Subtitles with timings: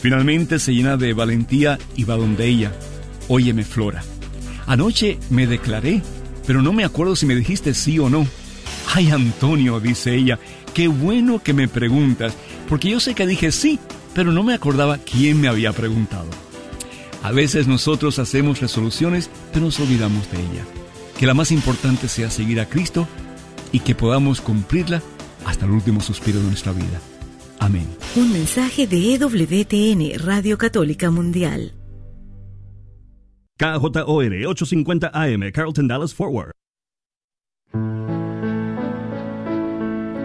[0.00, 2.72] Finalmente se llena de valentía y va donde ella.
[3.28, 4.02] Óyeme, Flora.
[4.66, 6.02] Anoche me declaré,
[6.46, 8.26] pero no me acuerdo si me dijiste sí o no.
[8.94, 10.38] Ay, Antonio, dice ella,
[10.74, 12.34] qué bueno que me preguntas,
[12.68, 13.78] porque yo sé que dije sí,
[14.14, 16.28] pero no me acordaba quién me había preguntado.
[17.22, 20.64] A veces nosotros hacemos resoluciones, pero nos olvidamos de ella.
[21.18, 23.06] Que la más importante sea seguir a Cristo
[23.72, 25.02] y que podamos cumplirla
[25.44, 27.00] hasta el último suspiro de nuestra vida.
[27.60, 27.86] Amén.
[28.16, 31.72] Un mensaje de EWTN, Radio Católica Mundial.
[33.58, 36.52] KJOR 850 AM, Carlton Dallas Forward.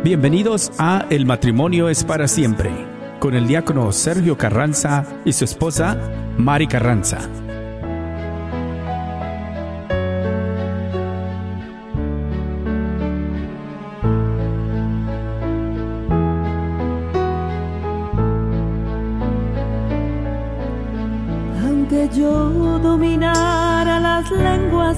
[0.03, 2.71] Bienvenidos a El matrimonio es para siempre,
[3.19, 5.97] con el diácono Sergio Carranza y su esposa
[6.37, 7.29] Mari Carranza.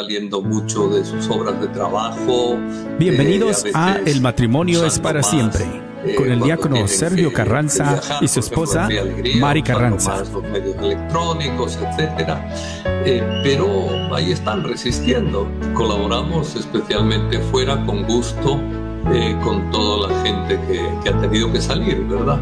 [0.00, 2.56] saliendo mucho de sus obras de trabajo.
[2.98, 5.66] Bienvenidos eh, a, El matrimonio es para siempre,
[6.06, 8.88] eh, con el diácono Sergio Carranza y su esposa
[9.38, 10.22] Mari Carranza.
[10.32, 12.50] los medios electrónicos, etcétera.
[13.04, 15.46] Eh, pero ahí están resistiendo.
[15.74, 18.58] Colaboramos especialmente fuera con gusto
[19.44, 22.38] con toda la gente que, que, ha tenido que salir, ¿verdad?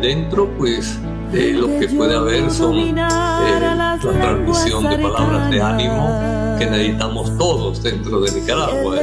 [0.00, 0.98] dentro, pues
[1.32, 8.20] lo que puede haber son la transmisión de palabras de ánimo que necesitamos todos dentro
[8.20, 8.96] de Nicaragua.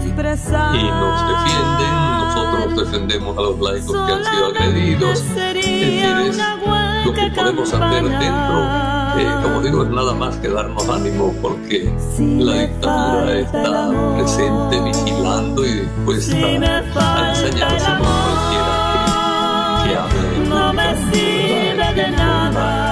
[1.28, 5.20] defienden, nosotros defendemos a los laicos que han sido agredidos.
[5.20, 6.38] Es decir, es
[7.04, 8.84] lo que podemos hacer dentro.
[9.16, 15.64] Eh, como digo, es nada más que darnos ánimo porque la dictadura está presente, vigilando
[15.64, 18.74] y dispuesta a enseñarse con cualquiera
[19.84, 20.48] que, que hable.
[20.48, 22.83] No me sirve de nada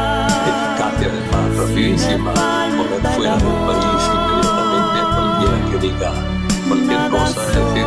[1.57, 2.33] rapidísima
[2.77, 6.13] por fuera del país inmediatamente a cualquiera que diga
[6.69, 7.87] cualquier cosa, es decir,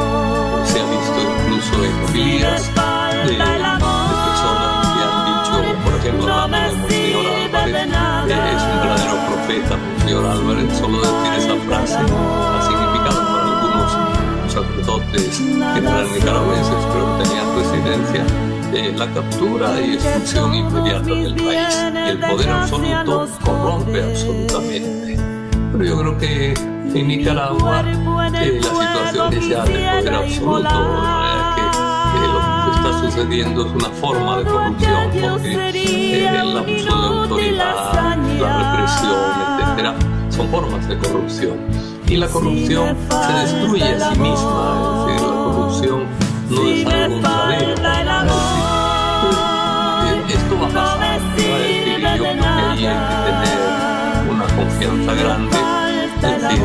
[0.65, 6.87] se ha visto incluso en homilías de, de, personas que han dicho, por ejemplo, hablando
[6.87, 7.87] de Monseñor Álvarez,
[8.29, 13.89] eh, es un verdadero profeta, Monseñor Álvarez, solo decir esa frase ha significado para algunos
[14.51, 15.37] sacerdotes
[15.73, 21.75] general nicaragüenses, pero que tenían residencia la captura y expulsión inmediata del país.
[22.09, 25.17] El poder absoluto corrompe absolutamente.
[25.71, 30.69] Pero yo creo que en Nicaragua eh, la situación es ya de poder absoluto,
[32.15, 37.07] que lo que está sucediendo es una forma de corrupción, porque eh, el abuso de
[37.19, 39.15] autoridad, la represión,
[39.61, 39.95] etcétera,
[40.29, 41.57] son formas de corrupción.
[42.07, 47.17] Y la corrupción se destruye a sí misma, es decir, la corrupción no es algo
[47.17, 47.75] duradero
[52.75, 53.59] ahí hay que tener
[54.29, 55.57] una confianza grande,
[56.21, 56.61] decir,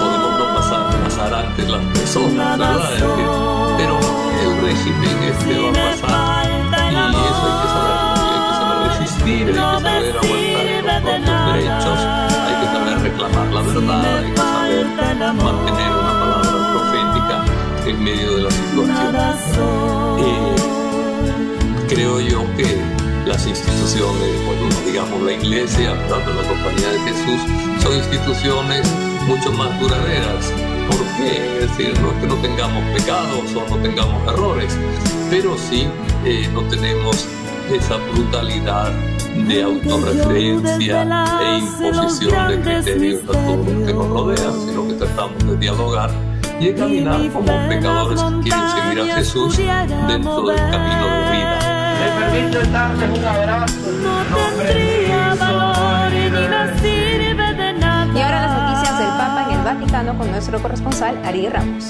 [0.00, 2.90] podemos no pasar, pasar antes las personas, ¿verdad?
[3.76, 3.98] Pero
[4.42, 9.42] el régimen este va a pasar y eso hay que saber, hay que saber resistir,
[9.42, 11.98] hay que saber aguantar los propios derechos,
[12.46, 14.84] hay que saber reclamar la verdad, hay que saber
[15.34, 17.36] mantener una palabra profética
[17.86, 19.04] en medio de la situación.
[20.16, 20.56] Eh,
[21.88, 27.40] creo yo que las instituciones, bueno, digamos la iglesia, tanto la compañía de Jesús,
[27.82, 28.86] son instituciones
[29.26, 30.52] mucho más duraderas.
[30.88, 31.60] ¿Por qué?
[31.60, 34.76] Es decir, no es que no tengamos pecados o no tengamos errores,
[35.30, 35.86] pero sí
[36.24, 37.26] eh, no tenemos
[37.72, 38.92] esa brutalidad
[39.48, 41.02] de autorreferencia
[41.40, 46.10] e imposición de criterios a todos los que nos rodean, sino que tratamos de dialogar
[46.60, 51.53] y de caminar como pecadores que quieren seguir a Jesús dentro del camino de vida.
[52.00, 53.90] Me permito darles un abrazo.
[54.02, 54.14] No
[54.56, 56.24] tendría valor ni
[56.80, 58.12] sirve de nada.
[58.14, 61.84] Y ahora las noticias del Papa en el Vaticano con nuestro corresponsal Ari Ramos.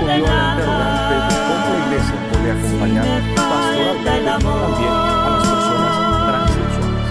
[0.01, 3.05] la interrogante de cómo la iglesia puede acompañar
[3.35, 5.93] pastoralmente también a las personas
[6.27, 7.07] transexuales.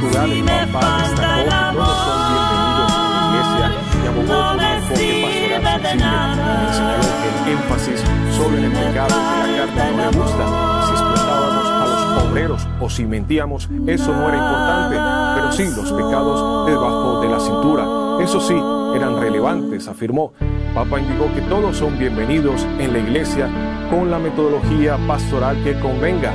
[0.00, 3.66] Portugal, el Papa destacó que todos son bienvenidos a la iglesia
[3.98, 6.72] y abogó por un enfoque pastoral sensible.
[6.72, 8.00] Señaló que el énfasis
[8.36, 10.44] solo en el pecado que la carne no le gusta,
[10.86, 14.96] si explotábamos a los obreros o si mentíamos, eso no era importante,
[15.34, 17.84] pero sí los pecados debajo de la cintura.
[18.22, 18.54] Eso sí,
[18.94, 20.32] eran relevantes, afirmó.
[20.74, 23.48] Papa indicó que todos son bienvenidos en la iglesia
[23.90, 26.32] con la metodología pastoral que convenga.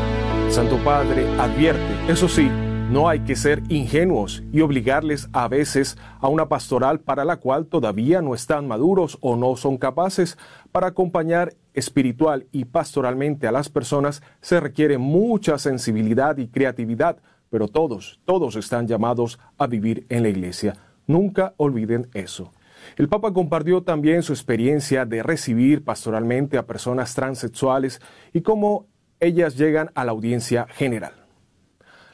[0.50, 2.50] Santo Padre advierte, eso sí,
[2.90, 7.66] no hay que ser ingenuos y obligarles a veces a una pastoral para la cual
[7.66, 10.38] todavía no están maduros o no son capaces.
[10.72, 17.18] Para acompañar espiritual y pastoralmente a las personas se requiere mucha sensibilidad y creatividad,
[17.50, 20.76] pero todos, todos están llamados a vivir en la iglesia.
[21.08, 22.52] Nunca olviden eso.
[22.98, 28.02] El Papa compartió también su experiencia de recibir pastoralmente a personas transexuales
[28.34, 28.88] y cómo
[29.20, 31.23] ellas llegan a la audiencia general.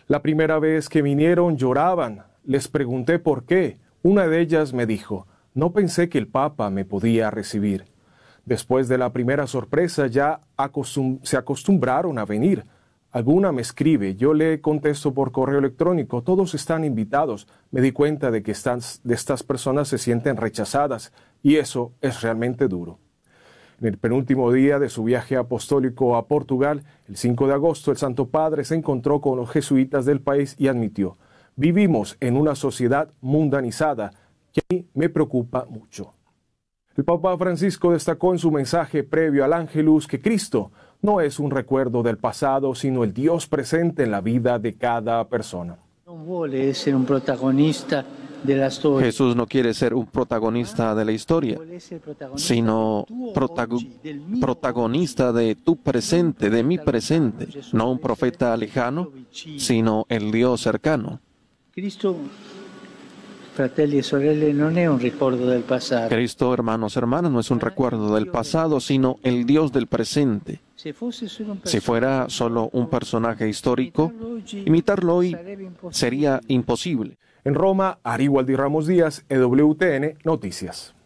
[0.09, 2.23] La primera vez que vinieron lloraban.
[2.43, 3.77] Les pregunté por qué.
[4.01, 7.85] Una de ellas me dijo, no pensé que el Papa me podía recibir.
[8.43, 10.41] Después de la primera sorpresa ya
[11.21, 12.65] se acostumbraron a venir.
[13.11, 17.47] Alguna me escribe, yo le contesto por correo electrónico, todos están invitados.
[17.69, 21.13] Me di cuenta de que estas personas se sienten rechazadas
[21.43, 22.97] y eso es realmente duro.
[23.81, 27.97] En el penúltimo día de su viaje apostólico a Portugal, el 5 de agosto, el
[27.97, 31.17] Santo Padre se encontró con los jesuitas del país y admitió,
[31.55, 34.11] vivimos en una sociedad mundanizada
[34.51, 36.13] que a mí me preocupa mucho.
[36.97, 40.71] El Papa Francisco destacó en su mensaje previo al Ángelus que Cristo
[41.01, 45.25] no es un recuerdo del pasado, sino el Dios presente en la vida de cada
[45.29, 45.77] persona.
[46.05, 48.03] No vuole ser un protagonista
[48.99, 51.59] Jesús no quiere ser un protagonista de la historia,
[52.35, 53.05] sino
[54.39, 61.19] protagonista de tu presente, de mi presente, no un profeta lejano, sino el Dios cercano.
[61.73, 62.15] Cristo,
[65.91, 66.07] e.
[66.09, 70.61] Cristo, hermanos, hermanas, no es un recuerdo del pasado, sino el Dios del presente.
[70.75, 74.13] Si fuera solo un personaje histórico,
[74.53, 75.35] imitarlo hoy
[75.91, 77.17] sería imposible.
[77.49, 80.98] En Roma, Ari Waldi Ramos Díaz, EWTN Noticias.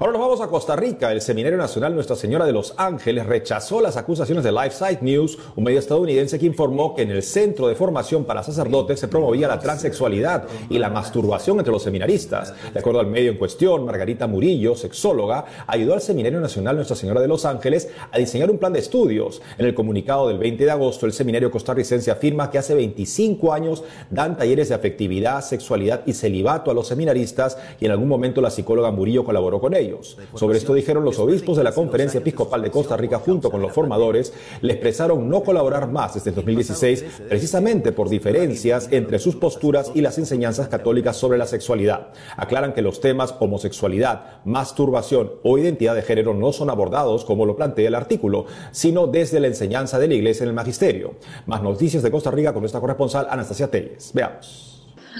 [0.00, 1.12] Ahora nos vamos a Costa Rica.
[1.12, 5.62] El Seminario Nacional Nuestra Señora de los Ángeles rechazó las acusaciones de LifeSite News, un
[5.62, 9.60] medio estadounidense que informó que en el Centro de Formación para Sacerdotes se promovía la
[9.60, 12.52] transexualidad y la masturbación entre los seminaristas.
[12.72, 17.20] De acuerdo al medio en cuestión, Margarita Murillo, sexóloga, ayudó al Seminario Nacional Nuestra Señora
[17.20, 19.42] de los Ángeles a diseñar un plan de estudios.
[19.58, 23.84] En el comunicado del 20 de agosto, el Seminario Costarricense afirma que hace 25 años
[24.10, 28.50] dan talleres de afectividad, sexualidad y celibato a los seminaristas y en algún momento la
[28.50, 30.18] psicóloga Murillo colaboró con ellos.
[30.34, 33.72] Sobre esto dijeron los obispos de la Conferencia Episcopal de Costa Rica junto con los
[33.72, 34.30] formadores,
[34.60, 40.02] le expresaron no colaborar más desde el 2016 precisamente por diferencias entre sus posturas y
[40.02, 42.08] las enseñanzas católicas sobre la sexualidad.
[42.36, 47.56] Aclaran que los temas homosexualidad, masturbación o identidad de género no son abordados como lo
[47.56, 51.14] plantea el artículo, sino desde la enseñanza de la Iglesia en el magisterio.
[51.46, 54.10] Más noticias de Costa Rica con nuestra corresponsal Anastasia Telles.
[54.12, 54.73] Veamos.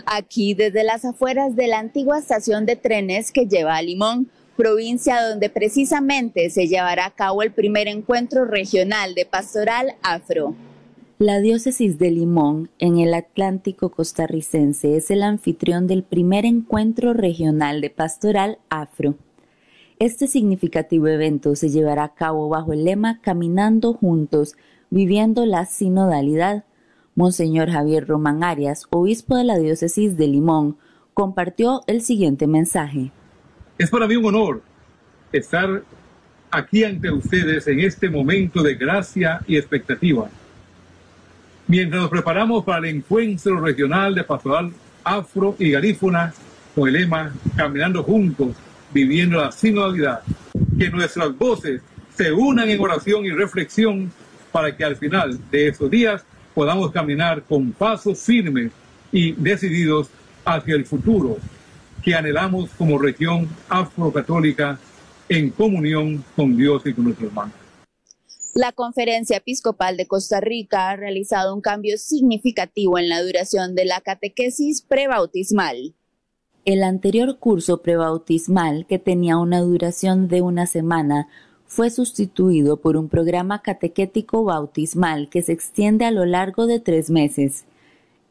[0.06, 5.22] Aquí desde las afueras de la antigua estación de trenes que lleva a Limón, provincia
[5.22, 10.54] donde precisamente se llevará a cabo el primer encuentro regional de pastoral afro.
[11.18, 17.80] La diócesis de Limón, en el Atlántico costarricense, es el anfitrión del primer encuentro regional
[17.80, 19.14] de pastoral afro.
[20.00, 24.56] Este significativo evento se llevará a cabo bajo el lema Caminando juntos,
[24.90, 26.64] viviendo la sinodalidad.
[27.16, 30.76] Monseñor Javier Román Arias, obispo de la diócesis de Limón,
[31.14, 33.12] compartió el siguiente mensaje.
[33.78, 34.62] Es para mí un honor
[35.32, 35.82] estar
[36.50, 40.28] aquí ante ustedes en este momento de gracia y expectativa.
[41.68, 44.72] Mientras nos preparamos para el encuentro regional de pastoral
[45.04, 46.34] afro y garífuna
[46.74, 48.56] con el lema Caminando juntos,
[48.92, 50.22] viviendo la sinodalidad,
[50.78, 51.80] que nuestras voces
[52.16, 54.12] se unan en oración y reflexión
[54.52, 56.24] para que al final de esos días
[56.54, 58.72] podamos caminar con pasos firmes
[59.12, 60.08] y decididos
[60.44, 61.38] hacia el futuro
[62.02, 64.78] que anhelamos como región afrocatólica
[65.28, 67.54] en comunión con Dios y con nuestros hermanos.
[68.54, 73.84] La Conferencia Episcopal de Costa Rica ha realizado un cambio significativo en la duración de
[73.84, 75.94] la catequesis prebautismal.
[76.64, 81.26] El anterior curso prebautismal, que tenía una duración de una semana,
[81.74, 87.10] fue sustituido por un programa catequético bautismal que se extiende a lo largo de tres
[87.10, 87.64] meses.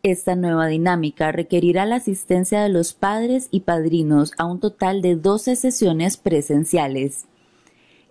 [0.01, 5.17] Esta nueva dinámica requerirá la asistencia de los padres y padrinos a un total de
[5.17, 7.25] 12 sesiones presenciales.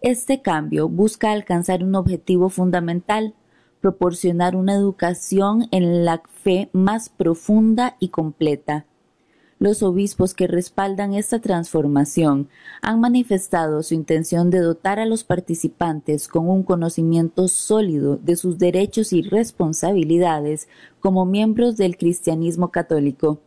[0.03, 3.33] Este cambio busca alcanzar un objetivo fundamental,
[3.81, 8.85] proporcionar una educación en la fe más profunda y completa
[9.63, 12.49] los obispos que respaldan esta transformación
[12.81, 18.59] han manifestado su intención de dotar a los participantes con un conocimiento sólido de sus
[18.59, 20.67] derechos y responsabilidades
[20.99, 23.39] como miembros del cristianismo católico.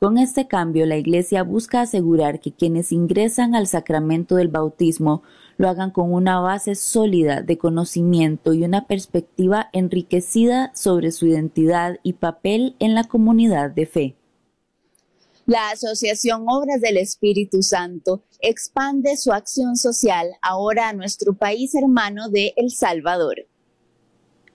[0.00, 5.22] Con este cambio, la Iglesia busca asegurar que quienes ingresan al sacramento del bautismo
[5.58, 11.98] lo hagan con una base sólida de conocimiento y una perspectiva enriquecida sobre su identidad
[12.02, 14.16] y papel en la comunidad de fe.
[15.46, 22.28] La Asociación Obras del Espíritu Santo expande su acción social ahora a nuestro país hermano
[22.28, 23.46] de El Salvador.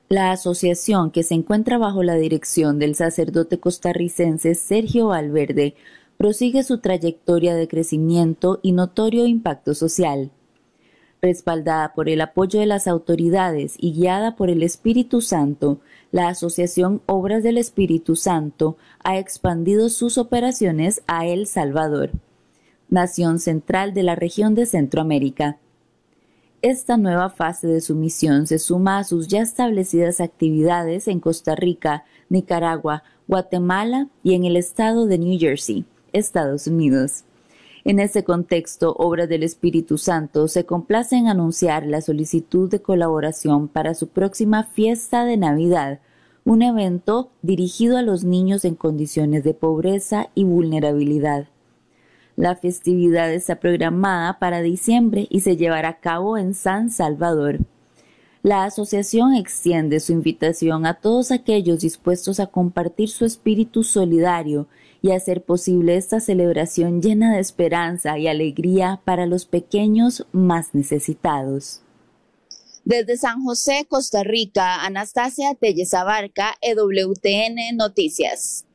[0.10, 5.75] La asociación, que se encuentra bajo la dirección del sacerdote costarricense Sergio Valverde,
[6.17, 10.29] prosigue su trayectoria de crecimiento y notorio impacto social.
[11.21, 15.79] Respaldada por el apoyo de las autoridades y guiada por el Espíritu Santo,
[16.12, 22.12] la Asociación Obras del Espíritu Santo ha expandido sus operaciones a El Salvador,
[22.89, 25.58] nación central de la región de Centroamérica.
[26.62, 31.56] Esta nueva fase de su misión se suma a sus ya establecidas actividades en Costa
[31.56, 37.24] Rica, Nicaragua, Guatemala y en el estado de New Jersey, Estados Unidos.
[37.84, 43.68] En ese contexto, Obras del Espíritu Santo se complace en anunciar la solicitud de colaboración
[43.68, 46.00] para su próxima fiesta de Navidad,
[46.44, 51.48] un evento dirigido a los niños en condiciones de pobreza y vulnerabilidad.
[52.36, 57.60] La festividad está programada para diciembre y se llevará a cabo en San Salvador.
[58.44, 64.68] La asociación extiende su invitación a todos aquellos dispuestos a compartir su espíritu solidario
[65.01, 71.81] y hacer posible esta celebración llena de esperanza y alegría para los pequeños más necesitados.
[72.84, 78.65] Desde San José, Costa Rica, Anastasia Telles Abarca, EWTN Noticias.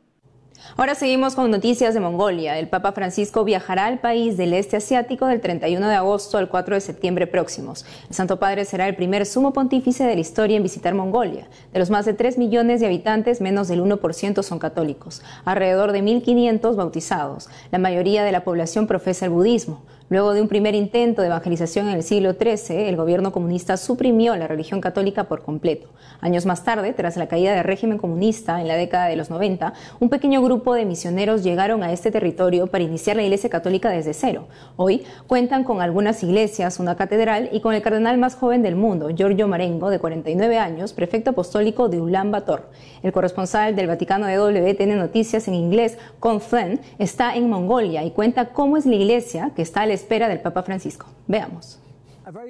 [0.77, 2.59] Ahora seguimos con noticias de Mongolia.
[2.59, 6.75] El Papa Francisco viajará al país del este asiático del 31 de agosto al 4
[6.75, 7.87] de septiembre próximos.
[8.09, 11.49] El Santo Padre será el primer sumo pontífice de la historia en visitar Mongolia.
[11.73, 15.23] De los más de 3 millones de habitantes, menos del 1% son católicos.
[15.45, 17.49] Alrededor de 1.500 bautizados.
[17.71, 19.83] La mayoría de la población profesa el budismo.
[20.09, 24.37] Luego de un primer intento de evangelización en el siglo XIII, el gobierno comunista suprimió
[24.37, 25.89] la religión católica por completo.
[26.21, 29.73] Años más tarde, tras la caída del régimen comunista en la década de los 90,
[29.99, 34.15] un pequeño grupo de misioneros llegaron a este territorio para iniciar la Iglesia Católica desde
[34.15, 34.47] cero.
[34.77, 39.09] Hoy cuentan con algunas iglesias, una catedral y con el cardenal más joven del mundo,
[39.11, 42.71] Giorgio Marengo, de 49 años, prefecto apostólico de Ulan Bator.
[43.03, 48.13] El corresponsal del Vaticano de WTN Noticias en inglés, Con Flynn, está en Mongolia y
[48.13, 51.07] cuenta cómo es la iglesia que está al espera del Papa Francisco.
[51.27, 51.81] Veamos.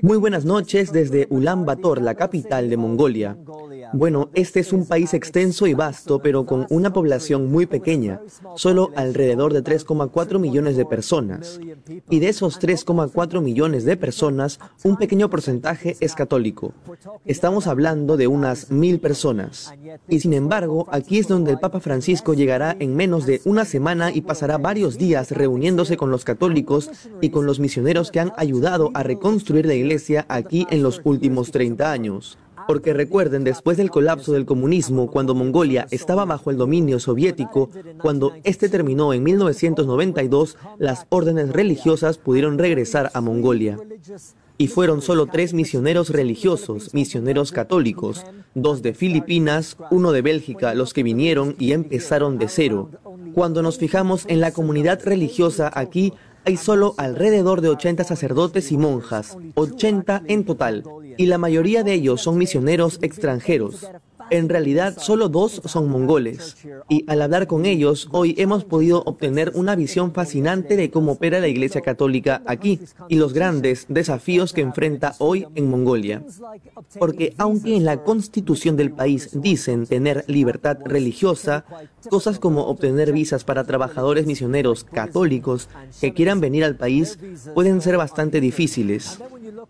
[0.01, 3.37] Muy buenas noches desde Ulan Bator, la capital de Mongolia.
[3.93, 8.21] Bueno, este es un país extenso y vasto, pero con una población muy pequeña,
[8.55, 11.61] solo alrededor de 3,4 millones de personas.
[12.09, 16.73] Y de esos 3,4 millones de personas, un pequeño porcentaje es católico.
[17.27, 19.75] Estamos hablando de unas mil personas.
[20.09, 24.11] Y sin embargo, aquí es donde el Papa Francisco llegará en menos de una semana
[24.11, 26.91] y pasará varios días reuniéndose con los católicos
[27.21, 31.51] y con los misioneros que han ayudado a reconstruir la iglesia aquí en los últimos
[31.51, 32.39] 30 años.
[32.67, 37.71] Porque recuerden, después del colapso del comunismo, cuando Mongolia estaba bajo el dominio soviético,
[38.01, 43.79] cuando este terminó en 1992, las órdenes religiosas pudieron regresar a Mongolia.
[44.59, 50.95] Y fueron solo tres misioneros religiosos, misioneros católicos, dos de Filipinas, uno de Bélgica, los
[50.95, 52.91] que vinieron y empezaron de cero.
[53.35, 56.15] Cuando nos fijamos en la comunidad religiosa aquí,
[56.47, 60.85] hay solo alrededor de 80 sacerdotes y monjas, 80 en total,
[61.17, 63.91] y la mayoría de ellos son misioneros extranjeros.
[64.31, 66.57] En realidad, solo dos son mongoles.
[66.89, 71.41] Y al hablar con ellos, hoy hemos podido obtener una visión fascinante de cómo opera
[71.41, 76.23] la Iglesia Católica aquí y los grandes desafíos que enfrenta hoy en Mongolia.
[76.99, 81.65] Porque aunque en la constitución del país dicen tener libertad religiosa,
[82.09, 85.69] cosas como obtener visas para trabajadores misioneros católicos
[86.01, 87.19] que quieran venir al país
[87.55, 89.19] pueden ser bastante difíciles.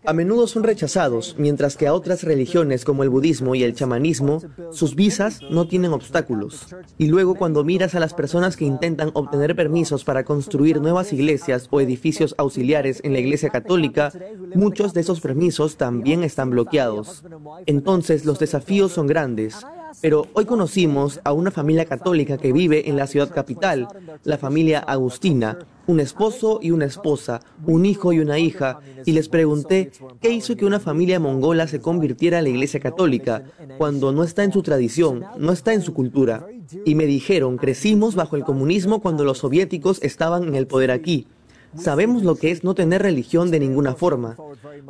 [0.05, 4.41] A menudo son rechazados, mientras que a otras religiones como el budismo y el chamanismo,
[4.71, 6.67] sus visas no tienen obstáculos.
[6.97, 11.67] Y luego cuando miras a las personas que intentan obtener permisos para construir nuevas iglesias
[11.71, 14.11] o edificios auxiliares en la iglesia católica,
[14.55, 17.23] muchos de esos permisos también están bloqueados.
[17.65, 19.65] Entonces los desafíos son grandes.
[20.01, 23.87] Pero hoy conocimos a una familia católica que vive en la ciudad capital,
[24.23, 29.27] la familia Agustina, un esposo y una esposa, un hijo y una hija, y les
[29.27, 33.43] pregunté qué hizo que una familia mongola se convirtiera a la iglesia católica,
[33.77, 36.45] cuando no está en su tradición, no está en su cultura.
[36.85, 41.27] Y me dijeron, crecimos bajo el comunismo cuando los soviéticos estaban en el poder aquí.
[41.75, 44.37] Sabemos lo que es no tener religión de ninguna forma.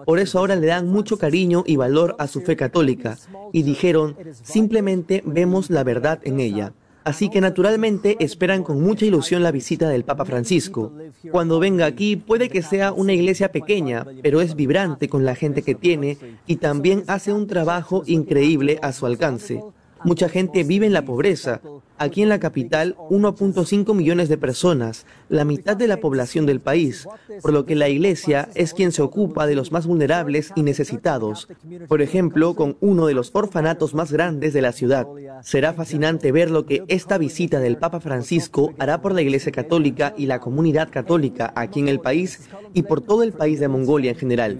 [0.05, 3.17] Por eso ahora le dan mucho cariño y valor a su fe católica.
[3.51, 6.73] Y dijeron, simplemente vemos la verdad en ella.
[7.07, 10.91] Así que naturalmente esperan con mucha ilusión la visita del Papa Francisco.
[11.31, 15.61] Cuando venga aquí puede que sea una iglesia pequeña, pero es vibrante con la gente
[15.61, 16.17] que tiene
[16.47, 19.63] y también hace un trabajo increíble a su alcance.
[20.03, 21.61] Mucha gente vive en la pobreza.
[21.97, 27.07] Aquí en la capital, 1.5 millones de personas, la mitad de la población del país,
[27.41, 31.47] por lo que la Iglesia es quien se ocupa de los más vulnerables y necesitados.
[31.87, 35.07] Por ejemplo, con uno de los orfanatos más grandes de la ciudad.
[35.41, 40.13] Será fascinante ver lo que esta visita del Papa Francisco hará por la Iglesia Católica
[40.17, 44.11] y la comunidad católica aquí en el país y por todo el país de Mongolia
[44.11, 44.59] en general.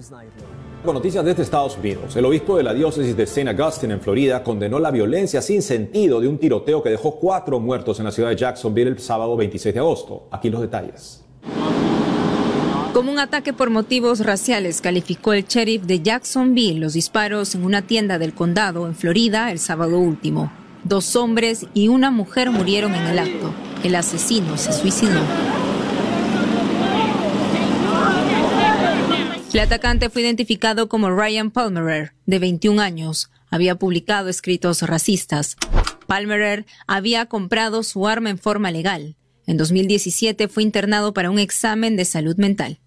[0.84, 3.50] Con noticias desde Estados Unidos, el obispo de la diócesis de St.
[3.50, 7.98] Augustine en Florida condenó la violencia sin sentido de un tiroteo que dejó cuatro muertos
[7.98, 10.28] en la ciudad de Jacksonville el sábado 26 de agosto.
[10.30, 11.24] Aquí los detalles.
[12.92, 17.82] Como un ataque por motivos raciales, calificó el sheriff de Jacksonville los disparos en una
[17.82, 20.52] tienda del condado en Florida el sábado último.
[20.84, 23.52] Dos hombres y una mujer murieron en el acto.
[23.82, 25.20] El asesino se suicidó.
[29.58, 33.28] El atacante fue identificado como Ryan Palmerer, de 21 años.
[33.50, 35.56] Había publicado escritos racistas.
[36.06, 39.16] Palmerer había comprado su arma en forma legal.
[39.48, 42.78] En 2017 fue internado para un examen de salud mental.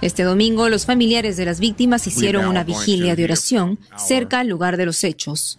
[0.00, 4.76] Este domingo, los familiares de las víctimas hicieron una vigilia de oración cerca al lugar
[4.76, 5.58] de los hechos.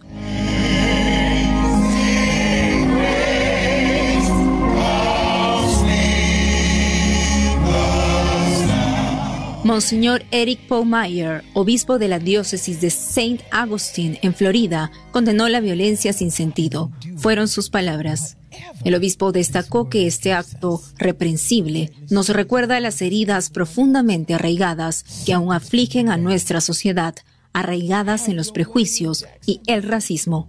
[9.68, 13.44] Monseñor Eric Meyer, obispo de la diócesis de St.
[13.50, 16.90] Augustine en Florida, condenó la violencia sin sentido.
[17.18, 18.38] Fueron sus palabras.
[18.86, 25.52] El obispo destacó que este acto reprensible nos recuerda las heridas profundamente arraigadas que aún
[25.52, 27.14] afligen a nuestra sociedad,
[27.52, 30.48] arraigadas en los prejuicios y el racismo.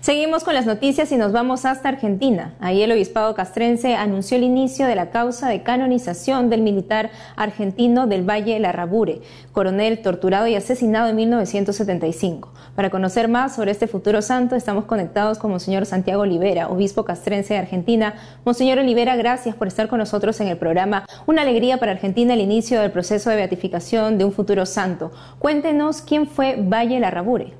[0.00, 2.54] Seguimos con las noticias y nos vamos hasta Argentina.
[2.60, 8.06] Ahí el obispado castrense anunció el inicio de la causa de canonización del militar argentino
[8.06, 9.20] del Valle de la Rabure,
[9.52, 12.52] coronel torturado y asesinado en 1975.
[12.74, 17.54] Para conocer más sobre este futuro santo, estamos conectados con Monseñor Santiago Olivera, obispo castrense
[17.54, 18.14] de Argentina.
[18.44, 21.04] Monseñor Olivera, gracias por estar con nosotros en el programa.
[21.26, 25.12] Una alegría para Argentina el inicio del proceso de beatificación de un futuro santo.
[25.38, 27.54] Cuéntenos quién fue Valle de la Rabure.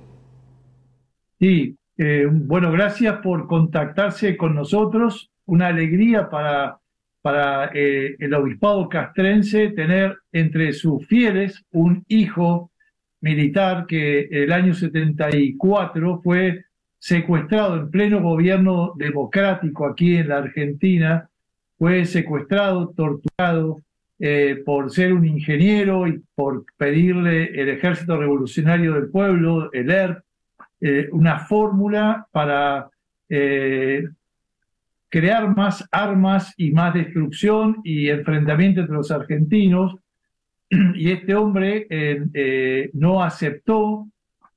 [1.39, 5.31] Sí, eh, bueno, gracias por contactarse con nosotros.
[5.45, 6.81] Una alegría para,
[7.21, 12.73] para eh, el obispado castrense tener entre sus fieles un hijo
[13.21, 16.65] militar que el año 74 fue
[16.99, 21.31] secuestrado en pleno gobierno democrático aquí en la Argentina,
[21.79, 23.81] fue secuestrado, torturado
[24.19, 30.25] eh, por ser un ingeniero y por pedirle el Ejército Revolucionario del Pueblo, el ERP,
[30.85, 32.91] eh, una fórmula para
[33.29, 34.03] eh,
[35.09, 39.97] crear más armas y más destrucción y enfrentamiento entre los argentinos.
[40.97, 44.09] Y este hombre eh, no aceptó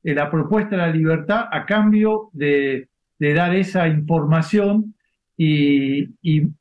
[0.01, 2.87] la propuesta de la libertad a cambio de,
[3.19, 4.95] dar esa información
[5.37, 6.09] y,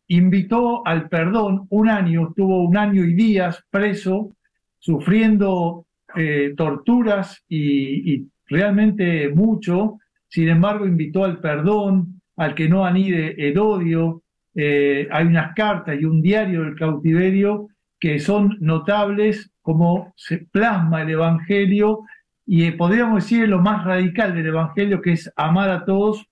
[0.08, 4.36] invitó al perdón un año, estuvo un año y días preso,
[4.78, 5.86] sufriendo
[6.56, 13.58] torturas y, y realmente mucho, sin embargo invitó al perdón, al que no anide el
[13.58, 14.22] odio,
[14.54, 21.02] eh, hay unas cartas y un diario del cautiverio que son notables, como se plasma
[21.02, 22.02] el Evangelio,
[22.46, 26.26] y podríamos decir lo más radical del Evangelio, que es amar a todos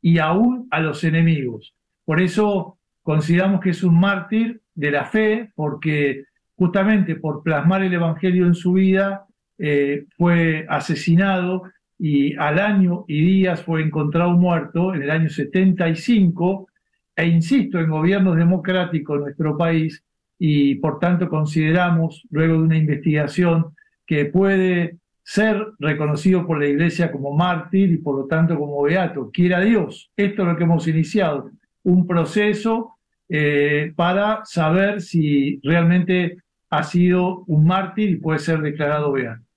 [0.00, 1.74] y aún a los enemigos.
[2.04, 6.24] Por eso consideramos que es un mártir de la fe, porque
[6.56, 9.26] justamente por plasmar el Evangelio en su vida,
[9.62, 11.64] eh, fue asesinado
[11.98, 16.66] y al año y días fue encontrado muerto en el año 75,
[17.14, 20.02] e insisto, en gobiernos democráticos en nuestro país,
[20.38, 23.74] y por tanto consideramos, luego de una investigación,
[24.06, 29.30] que puede ser reconocido por la Iglesia como mártir y por lo tanto como beato.
[29.30, 31.50] Quiera Dios, esto es lo que hemos iniciado,
[31.82, 32.96] un proceso
[33.28, 36.38] eh, para saber si realmente
[36.70, 39.49] ha sido un mártir y puede ser declarado beato.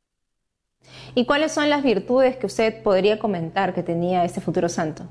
[1.15, 5.08] ¿Y cuáles son las virtudes que usted podría comentar que tenía este futuro santo?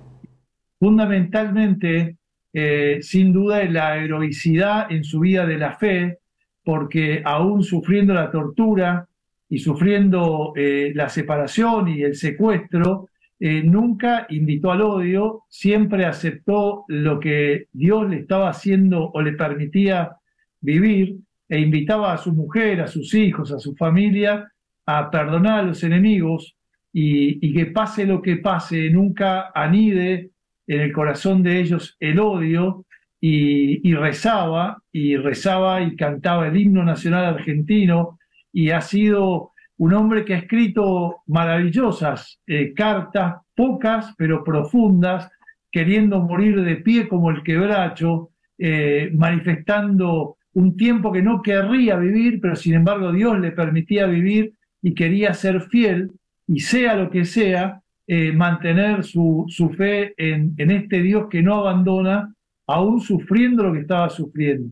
[0.78, 2.16] Fundamentalmente,
[2.52, 6.18] eh, sin duda, la heroicidad en su vida de la fe,
[6.64, 9.06] porque aún sufriendo la tortura
[9.48, 13.08] y sufriendo eh, la separación y el secuestro,
[13.38, 19.32] eh, nunca invitó al odio, siempre aceptó lo que Dios le estaba haciendo o le
[19.32, 20.16] permitía
[20.60, 21.16] vivir
[21.48, 24.51] e invitaba a su mujer, a sus hijos, a su familia
[24.86, 26.56] a perdonar a los enemigos
[26.92, 30.30] y, que pase lo que pase, nunca anide
[30.66, 32.84] en el corazón de ellos el odio
[33.20, 38.18] y, rezaba y rezaba y cantaba el himno nacional argentino
[38.52, 45.30] y ha sido un hombre que ha escrito maravillosas eh, cartas, pocas pero profundas,
[45.70, 52.40] queriendo morir de pie como el quebracho, eh, manifestando un tiempo que no querría vivir,
[52.40, 56.10] pero sin embargo Dios le permitía vivir y quería ser fiel
[56.46, 61.42] y sea lo que sea, eh, mantener su, su fe en, en, este Dios que
[61.42, 62.34] no abandona,
[62.66, 64.70] aún sufriendo lo que estaba sufriendo.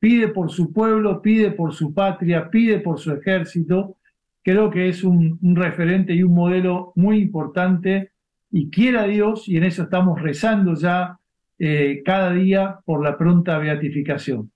[0.00, 3.96] Pide por su pueblo, pide por su patria, pide por su ejército.
[4.42, 8.10] Creo que es un, un referente y un modelo muy importante
[8.50, 11.18] y quiera Dios, y en eso estamos rezando ya
[11.58, 14.52] eh, cada día por la pronta beatificación.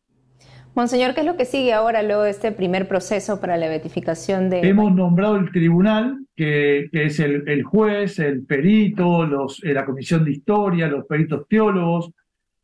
[0.79, 4.61] Monseñor, ¿qué es lo que sigue ahora luego este primer proceso para la beatificación de...
[4.61, 10.31] Hemos nombrado el tribunal, que, es el, juez, el perito, los, eh, la comisión de
[10.31, 12.13] historia, los peritos teólogos,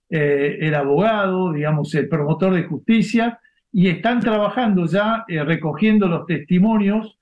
[0.08, 3.40] eh, el abogado, digamos, el promotor de justicia,
[3.72, 7.18] y están trabajando ya eh, recogiendo los testimonios.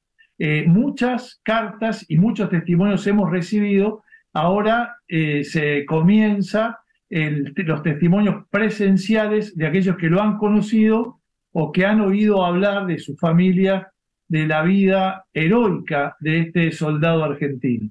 [0.67, 4.03] muchas cartas y muchos testimonios hemos recibido.
[4.35, 6.82] Ahora se comienza
[7.13, 11.21] los testimonios presenciales de aquellos que lo han conocido
[11.53, 13.93] o que han oído hablar de su familia,
[14.29, 17.91] de la vida heroica de este soldado argentino.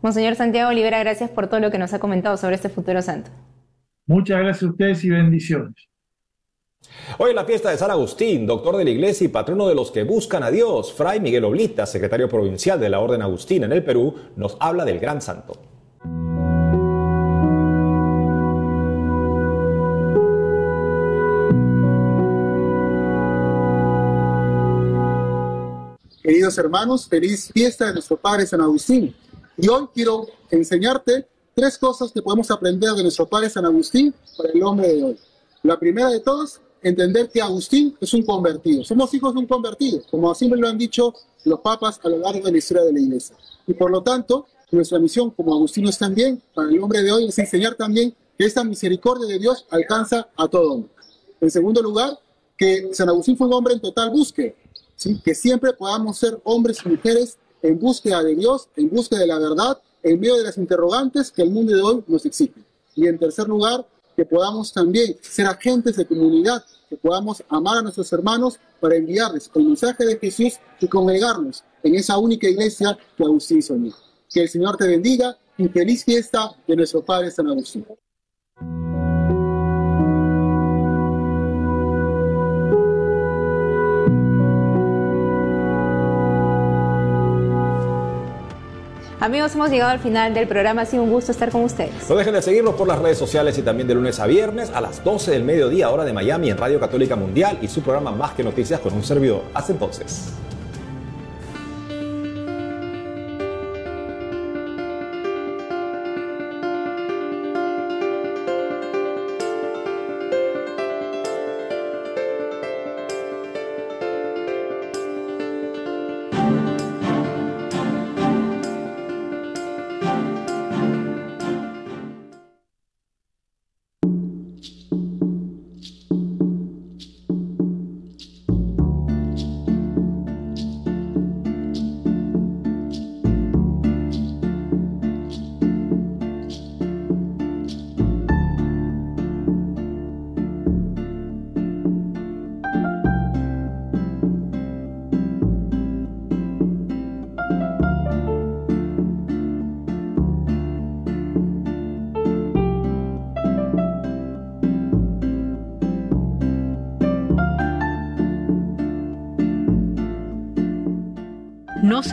[0.00, 3.30] Monseñor Santiago Olivera, gracias por todo lo que nos ha comentado sobre este futuro santo.
[4.06, 5.74] Muchas gracias a ustedes y bendiciones.
[7.18, 9.90] Hoy en la fiesta de San Agustín, doctor de la iglesia y patrono de los
[9.90, 13.84] que buscan a Dios, Fray Miguel Oblita, secretario provincial de la Orden Agustina en el
[13.84, 15.73] Perú, nos habla del gran santo.
[26.24, 29.14] Queridos hermanos, feliz fiesta de nuestro Padre San Agustín.
[29.58, 34.48] Y hoy quiero enseñarte tres cosas que podemos aprender de nuestro Padre San Agustín para
[34.48, 35.18] el hombre de hoy.
[35.62, 38.82] La primera de todas, entender que Agustín es un convertido.
[38.84, 41.12] Somos hijos de un convertido, como siempre lo han dicho
[41.44, 43.36] los papas a lo largo de la historia de la Iglesia.
[43.66, 47.38] Y por lo tanto, nuestra misión como agustinos también, para el hombre de hoy, es
[47.38, 50.90] enseñar también que esta misericordia de Dios alcanza a todo hombre.
[51.42, 52.18] En segundo lugar,
[52.56, 54.54] que San Agustín fue un hombre en total búsqueda
[55.24, 59.38] que siempre podamos ser hombres y mujeres en búsqueda de Dios, en búsqueda de la
[59.38, 62.62] verdad, en medio de las interrogantes que el mundo de hoy nos exige.
[62.94, 67.82] Y en tercer lugar, que podamos también ser agentes de comunidad, que podamos amar a
[67.82, 73.24] nuestros hermanos para enviarles el mensaje de Jesús y congregarnos en esa única iglesia que
[73.24, 73.92] Agustín soñó.
[74.32, 77.86] Que el Señor te bendiga y feliz fiesta de nuestro Padre San Agustín.
[89.24, 90.82] Amigos, hemos llegado al final del programa.
[90.82, 92.10] Ha sido un gusto estar con ustedes.
[92.10, 94.82] No dejen de seguirnos por las redes sociales y también de lunes a viernes a
[94.82, 98.34] las 12 del mediodía, hora de Miami, en Radio Católica Mundial y su programa Más
[98.34, 99.44] que Noticias con un servidor.
[99.54, 100.34] Hasta entonces.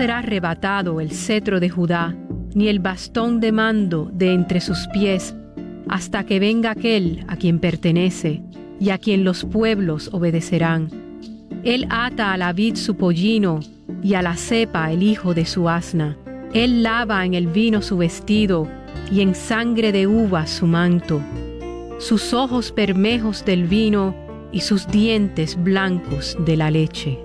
[0.01, 2.15] Será arrebatado el cetro de Judá,
[2.55, 5.35] ni el bastón de mando de entre sus pies,
[5.89, 8.41] hasta que venga aquel a quien pertenece
[8.79, 10.89] y a quien los pueblos obedecerán.
[11.63, 13.59] Él ata a la vid su pollino
[14.01, 16.17] y a la cepa el hijo de su asna.
[16.51, 18.67] Él lava en el vino su vestido
[19.11, 21.21] y en sangre de uva su manto.
[21.99, 24.15] Sus ojos permejos del vino
[24.51, 27.19] y sus dientes blancos de la leche.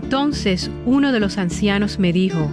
[0.00, 2.48] Entonces uno de los ancianos me dijo,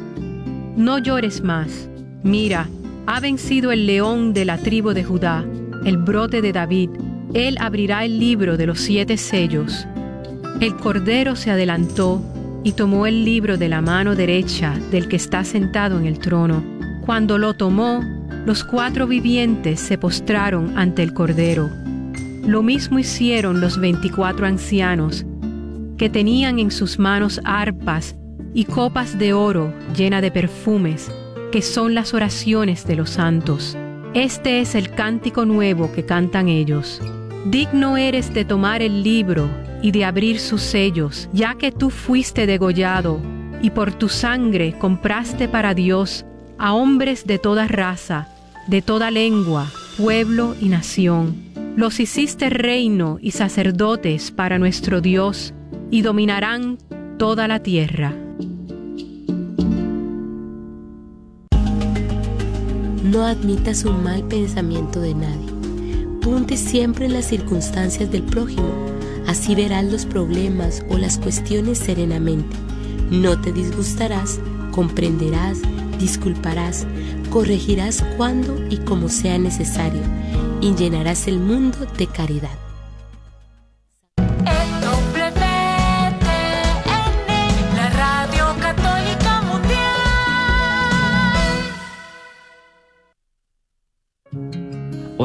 [0.75, 1.87] No llores más,
[2.23, 2.67] mira,
[3.05, 5.45] ha vencido el león de la tribu de Judá,
[5.85, 6.89] el brote de David,
[7.35, 9.85] él abrirá el libro de los siete sellos.
[10.59, 12.19] El cordero se adelantó
[12.63, 16.63] y tomó el libro de la mano derecha del que está sentado en el trono.
[17.05, 18.01] Cuando lo tomó,
[18.47, 21.69] los cuatro vivientes se postraron ante el cordero.
[22.43, 25.27] Lo mismo hicieron los veinticuatro ancianos,
[25.97, 28.15] que tenían en sus manos arpas
[28.53, 31.11] y copas de oro llena de perfumes,
[31.51, 33.77] que son las oraciones de los santos.
[34.13, 37.01] Este es el cántico nuevo que cantan ellos.
[37.45, 39.49] Digno eres de tomar el libro
[39.81, 43.19] y de abrir sus sellos, ya que tú fuiste degollado
[43.61, 46.25] y por tu sangre compraste para Dios
[46.57, 48.27] a hombres de toda raza,
[48.67, 51.35] de toda lengua, pueblo y nación.
[51.75, 55.53] Los hiciste reino y sacerdotes para nuestro Dios
[55.91, 56.77] y dominarán
[57.17, 58.13] toda la tierra.
[63.03, 65.53] No admitas un mal pensamiento de nadie.
[66.21, 68.95] Ponte siempre en las circunstancias del prójimo
[69.27, 72.55] Así verás los problemas o las cuestiones serenamente.
[73.09, 74.39] No te disgustarás,
[74.71, 75.61] comprenderás,
[75.99, 76.85] disculparás,
[77.31, 80.01] corregirás cuando y como sea necesario
[80.61, 82.64] y llenarás el mundo de caridad.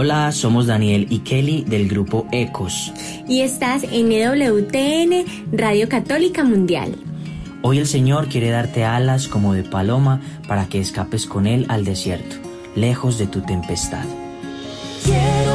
[0.02, 2.90] Hola, somos Daniel y Kelly del grupo Ecos.
[3.28, 6.96] Y estás en EWTN, Radio Católica Mundial.
[7.60, 11.84] Hoy el Señor quiere darte alas como de paloma para que escapes con Él al
[11.84, 12.36] desierto,
[12.74, 14.06] lejos de tu tempestad.
[15.04, 15.49] El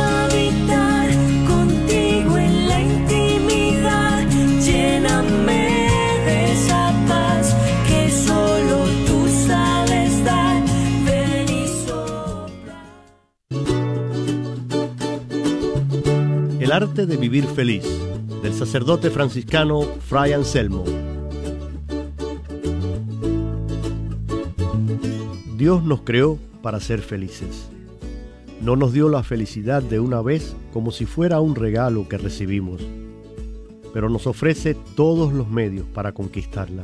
[16.76, 17.86] arte de vivir feliz,
[18.44, 20.84] del sacerdote franciscano Fray Anselmo.
[25.58, 27.70] Dios nos creó para ser felices.
[28.60, 32.82] No nos dio la felicidad de una vez como si fuera un regalo que recibimos,
[33.94, 36.84] pero nos ofrece todos los medios para conquistarla.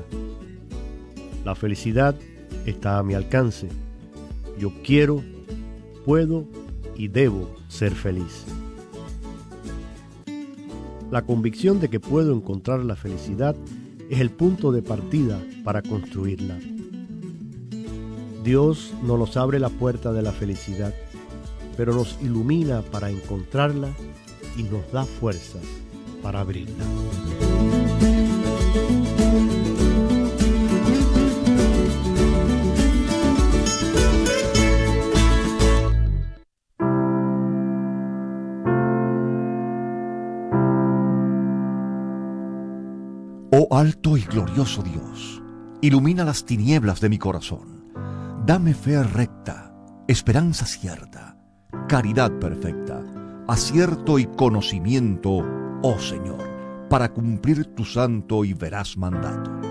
[1.43, 2.15] La felicidad
[2.65, 3.67] está a mi alcance.
[4.58, 5.21] Yo quiero,
[6.06, 6.45] puedo
[6.95, 8.45] y debo ser feliz.
[11.12, 13.54] La convicción de que puedo encontrar la felicidad
[14.10, 16.58] es el punto de partida para construirla.
[18.45, 20.93] Dios no nos abre la puerta de la felicidad,
[21.76, 23.89] pero nos ilumina para encontrarla
[24.58, 25.63] y nos da fuerzas
[26.24, 26.86] para abrirla.
[43.74, 45.42] Alto y glorioso Dios,
[45.80, 47.94] ilumina las tinieblas de mi corazón.
[48.46, 49.74] Dame fe recta,
[50.10, 51.38] esperanza cierta,
[51.88, 53.02] caridad perfecta,
[53.48, 55.46] acierto y conocimiento,
[55.84, 56.44] oh Señor,
[56.90, 59.71] para cumplir tu santo y veraz mandato.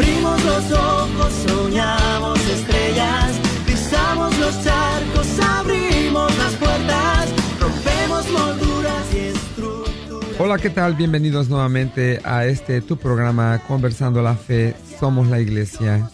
[0.01, 10.39] Abrimos los ojos, soñamos estrellas, pisamos los charcos, abrimos las puertas, rompemos molduras y estructuras.
[10.39, 10.95] Hola, ¿qué tal?
[10.95, 16.09] Bienvenidos nuevamente a este tu programa Conversando la Fe, Somos la Iglesia.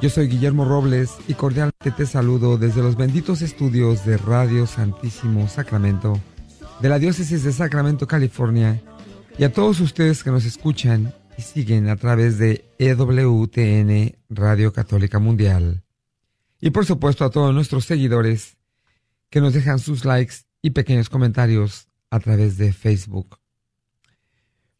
[0.00, 5.48] Yo soy Guillermo Robles y cordialmente te saludo desde los benditos estudios de Radio Santísimo
[5.48, 6.20] Sacramento,
[6.80, 8.80] de la Diócesis de Sacramento, California,
[9.36, 15.18] y a todos ustedes que nos escuchan y siguen a través de EWTN Radio Católica
[15.18, 15.82] Mundial.
[16.60, 18.56] Y por supuesto a todos nuestros seguidores
[19.30, 23.38] que nos dejan sus likes y pequeños comentarios a través de Facebook.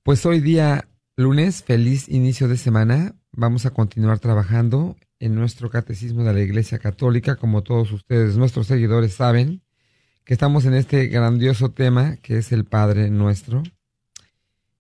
[0.02, 3.14] Pues hoy día lunes, feliz inicio de semana.
[3.32, 8.66] Vamos a continuar trabajando en nuestro catecismo de la Iglesia Católica, como todos ustedes, nuestros
[8.66, 9.62] seguidores, saben
[10.24, 13.62] que estamos en este grandioso tema que es el Padre Nuestro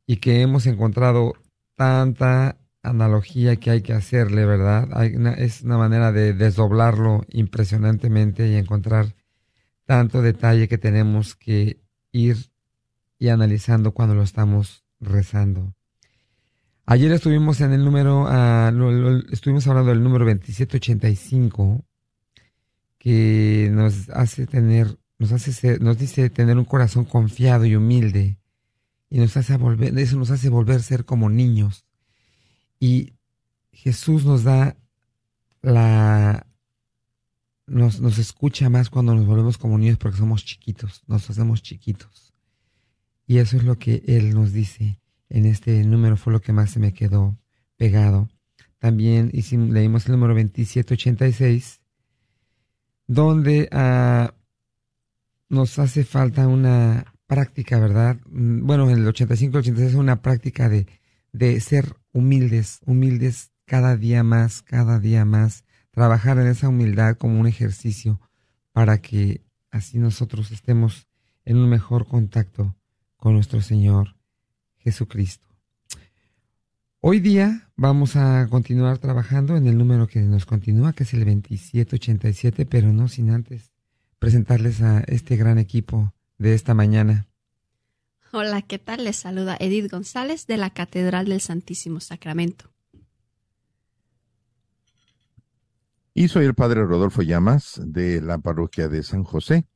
[0.06, 1.34] y que hemos encontrado
[1.80, 4.86] tanta analogía que hay que hacerle, ¿verdad?
[5.38, 9.14] Es una manera de desdoblarlo impresionantemente y encontrar
[9.86, 11.80] tanto detalle que tenemos que
[12.12, 12.36] ir
[13.18, 15.74] y analizando cuando lo estamos rezando.
[16.84, 21.82] Ayer estuvimos en el número, uh, estuvimos hablando del número 2785,
[22.98, 28.39] que nos hace tener, nos hace, nos dice tener un corazón confiado y humilde,
[29.10, 31.84] y nos hace volver, eso nos hace volver a ser como niños.
[32.78, 33.14] Y
[33.72, 34.76] Jesús nos da
[35.60, 36.46] la,
[37.66, 42.32] nos, nos escucha más cuando nos volvemos como niños porque somos chiquitos, nos hacemos chiquitos.
[43.26, 46.70] Y eso es lo que Él nos dice en este número fue lo que más
[46.70, 47.38] se me quedó
[47.76, 48.28] pegado.
[48.78, 51.80] También hicimos, leímos el número 2786,
[53.06, 54.34] donde ah,
[55.48, 58.16] nos hace falta una práctica, ¿verdad?
[58.28, 60.88] Mm, bueno, en el 85-86 es una práctica de,
[61.32, 67.38] de ser humildes, humildes cada día más, cada día más, trabajar en esa humildad como
[67.38, 68.20] un ejercicio
[68.72, 71.06] para que así nosotros estemos
[71.44, 72.74] en un mejor contacto
[73.16, 74.16] con nuestro Señor
[74.78, 75.54] Jesucristo.
[76.98, 81.20] Hoy día vamos a continuar trabajando en el número que nos continúa, que es el
[81.20, 83.70] 2787, pero no sin antes
[84.18, 87.28] presentarles a este gran equipo de esta mañana.
[88.32, 89.04] Hola, ¿qué tal?
[89.04, 92.72] Les saluda Edith González de la Catedral del Santísimo Sacramento.
[96.14, 99.66] Y soy el Padre Rodolfo Llamas de la parroquia de San José,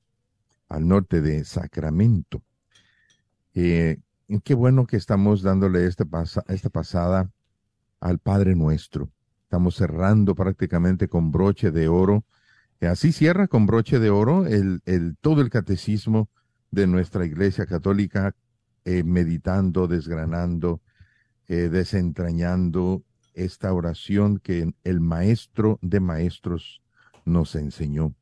[0.70, 2.42] al norte de Sacramento.
[3.52, 3.98] Eh,
[4.42, 6.04] qué bueno que estamos dándole este
[6.48, 7.30] esta pasada
[8.00, 9.10] al Padre Nuestro.
[9.42, 12.24] Estamos cerrando prácticamente con broche de oro.
[12.80, 16.30] Y así cierra con broche de oro el, el, todo el catecismo
[16.74, 18.34] de nuestra Iglesia Católica,
[18.84, 20.82] eh, meditando, desgranando,
[21.46, 26.82] eh, desentrañando esta oración que el Maestro de Maestros
[27.24, 28.14] nos enseñó.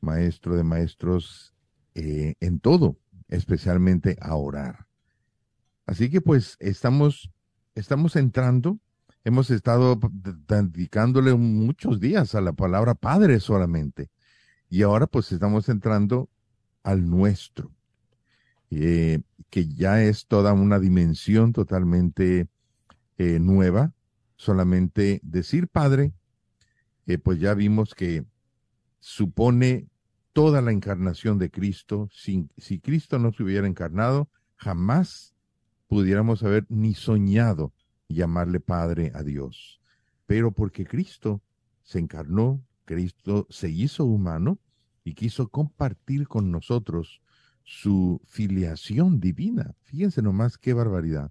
[0.00, 1.54] Maestro de Maestros
[1.94, 4.86] eh, en todo, especialmente a orar.
[5.86, 7.30] Así que pues estamos,
[7.74, 8.78] estamos entrando,
[9.24, 9.98] hemos estado
[10.48, 14.10] dedicándole muchos días a la palabra Padre solamente.
[14.68, 16.28] Y ahora pues estamos entrando
[16.86, 17.72] al nuestro,
[18.70, 19.20] eh,
[19.50, 22.48] que ya es toda una dimensión totalmente
[23.18, 23.92] eh, nueva.
[24.36, 26.12] Solamente decir Padre,
[27.08, 28.24] eh, pues ya vimos que
[29.00, 29.88] supone
[30.32, 32.08] toda la encarnación de Cristo.
[32.12, 35.34] Si, si Cristo no se hubiera encarnado, jamás
[35.88, 37.72] pudiéramos haber ni soñado
[38.08, 39.80] llamarle Padre a Dios.
[40.26, 41.42] Pero porque Cristo
[41.82, 44.60] se encarnó, Cristo se hizo humano
[45.06, 47.22] y quiso compartir con nosotros
[47.62, 49.76] su filiación divina.
[49.82, 51.30] Fíjense nomás qué barbaridad.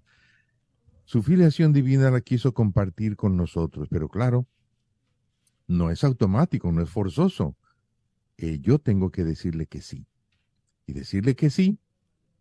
[1.04, 4.46] Su filiación divina la quiso compartir con nosotros, pero claro,
[5.66, 7.54] no es automático, no es forzoso.
[8.38, 10.06] Eh, yo tengo que decirle que sí.
[10.86, 11.78] Y decirle que sí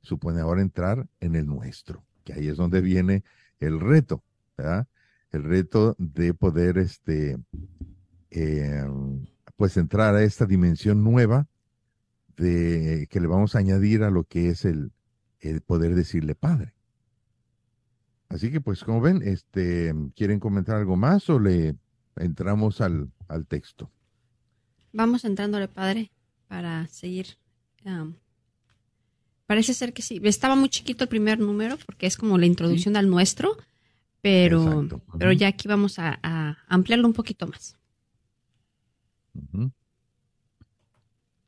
[0.04, 3.26] supone ahora entrar en el nuestro, que ahí es donde viene
[3.60, 4.24] el reto,
[4.58, 4.88] ¿verdad?
[5.32, 7.38] El reto de poder, este,
[8.30, 9.26] em,
[9.56, 11.48] pues entrar a esta dimensión nueva
[12.38, 14.92] de que le vamos a añadir a lo que es el,
[15.40, 16.74] el poder decirle Padre.
[18.28, 21.76] Así que, pues, como ven, este, ¿quieren comentar algo más o le
[22.16, 23.92] entramos al, al texto?
[24.92, 26.12] Vamos entrándole, Padre,
[26.48, 27.38] para seguir
[29.46, 30.20] Parece ser que sí.
[30.24, 33.58] Estaba muy chiquito el primer número porque es como la introducción al nuestro,
[34.22, 34.88] pero,
[35.20, 37.78] pero ya aquí vamos a, ampliarlo un poquito más.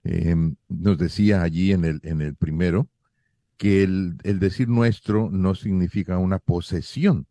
[0.03, 2.87] Em, nos decía allí en el, en el primero
[3.57, 7.27] que el, el decir nuestro no significa una posesión,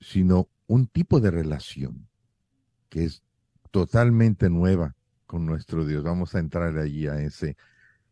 [0.00, 2.08] sino un tipo de relación
[2.88, 3.22] que es
[3.70, 4.94] totalmente nueva
[5.26, 6.04] con nuestro Dios.
[6.04, 7.56] Vamos a entrar allí a ese,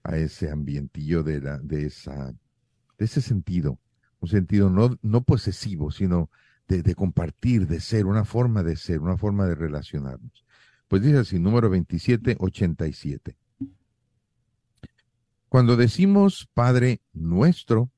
[0.03, 2.33] a ese ambientillo de, la, de, esa,
[2.99, 3.79] de ese sentido,
[4.21, 6.31] un sentido no, no posesivo, sino
[6.69, 10.44] de, de, compartir, de ser, una forma de ser, una forma de relacionarnos.
[10.95, 13.37] Pues dice así, número 2787.
[15.49, 17.91] Cuando decimos Padre nuestro,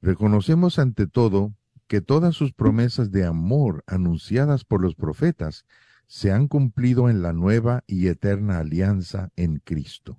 [0.00, 1.52] reconocemos ante todo
[1.86, 5.66] que todas sus promesas de amor anunciadas por los profetas
[6.06, 10.18] se han cumplido en la nueva y eterna alianza en Cristo.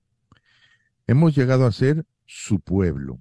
[1.08, 3.20] Hemos llegado a ser su pueblo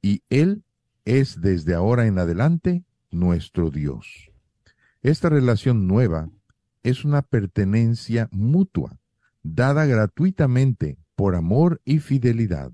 [0.00, 0.64] y Él
[1.04, 2.82] es desde ahora en adelante
[3.12, 4.32] nuestro Dios.
[5.00, 6.28] Esta relación nueva
[6.82, 8.98] es una pertenencia mutua,
[9.42, 12.72] dada gratuitamente por amor y fidelidad.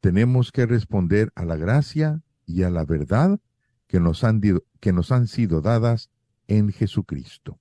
[0.00, 3.40] Tenemos que responder a la gracia y a la verdad
[3.86, 4.40] que nos han,
[4.80, 6.10] que nos han sido dadas
[6.46, 7.58] en Jesucristo.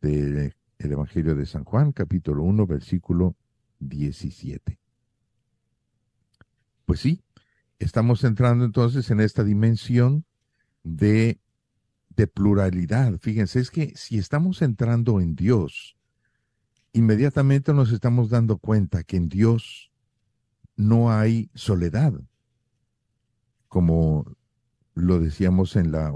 [0.00, 3.36] Del Evangelio de San Juan, capítulo 1, versículo
[3.80, 4.78] 17.
[6.84, 7.22] Pues sí,
[7.78, 10.24] estamos entrando entonces en esta dimensión
[10.82, 11.38] de,
[12.20, 13.18] de pluralidad.
[13.18, 15.96] Fíjense, es que si estamos entrando en Dios,
[16.92, 19.90] inmediatamente nos estamos dando cuenta que en Dios
[20.76, 22.12] no hay soledad,
[23.68, 24.36] como
[24.94, 26.12] lo decíamos en la,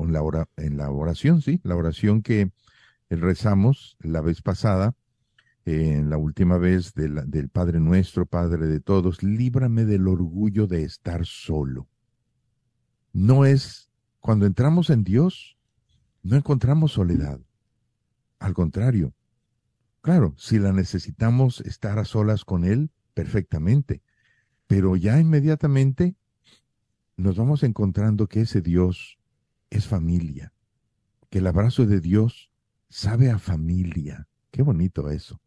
[0.56, 2.52] en la, oración, sí, la oración que
[3.08, 4.94] rezamos la vez pasada,
[5.64, 11.24] en la última vez del Padre nuestro, Padre de todos, líbrame del orgullo de estar
[11.24, 11.88] solo.
[13.14, 13.88] No es,
[14.20, 15.54] cuando entramos en Dios,
[16.24, 17.38] no encontramos soledad.
[18.40, 19.14] Al contrario,
[20.00, 24.02] claro, si la necesitamos estar a solas con Él, perfectamente,
[24.66, 26.16] pero ya inmediatamente
[27.16, 29.18] nos vamos encontrando que ese Dios
[29.70, 30.52] es familia,
[31.30, 32.50] que el abrazo de Dios
[32.88, 34.26] sabe a familia.
[34.50, 35.40] Qué bonito eso.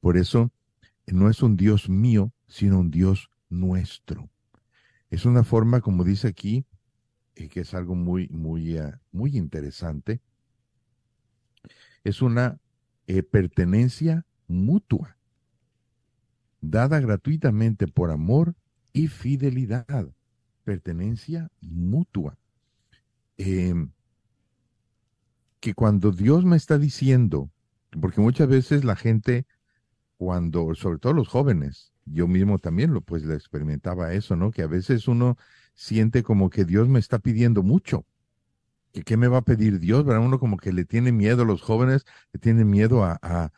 [0.00, 0.52] Por eso
[1.06, 4.30] no es un Dios mío, sino un Dios nuestro.
[5.10, 6.64] Es una forma, como dice aquí,
[7.36, 10.20] eh, que es algo muy, muy, uh, muy interesante.
[12.04, 12.58] Es una
[13.06, 15.16] eh, pertenencia mutua,
[16.60, 18.54] dada gratuitamente por amor
[18.92, 20.08] y fidelidad
[20.64, 22.38] pertenencia mutua.
[23.36, 23.90] Em,
[25.60, 27.50] que cuando Dios me está diciendo,
[28.00, 29.46] porque muchas veces la gente,
[30.16, 34.50] cuando, sobre todo los jóvenes, yo mismo también lo pues le experimentaba eso, ¿no?
[34.50, 35.36] Que a veces uno
[35.74, 38.06] siente como que Dios me está pidiendo mucho.
[38.92, 40.04] que qué me va a pedir Dios?
[40.04, 40.24] ¿Verdad?
[40.24, 43.52] Uno como que le tiene miedo a los jóvenes, le tiene miedo a, a,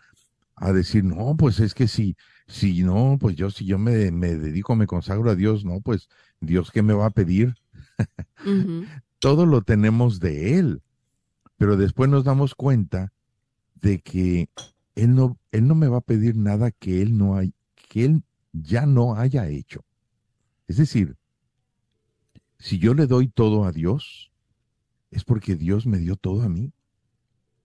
[0.56, 2.16] a decir, no, pues es que si,
[2.48, 6.08] si no, pues yo, si yo me, me dedico, me consagro a Dios, no, pues
[6.40, 7.56] Dios, ¿qué me va a pedir?
[9.18, 10.82] Todo lo tenemos de Él,
[11.58, 13.12] pero después nos damos cuenta
[13.74, 14.50] de que
[14.96, 17.54] Él no, Él no me va a pedir nada que Él no hay,
[17.90, 19.84] que Él ya no haya hecho.
[20.68, 21.16] Es decir,
[22.58, 24.32] si yo le doy todo a Dios,
[25.10, 26.72] es porque Dios me dio todo a mí.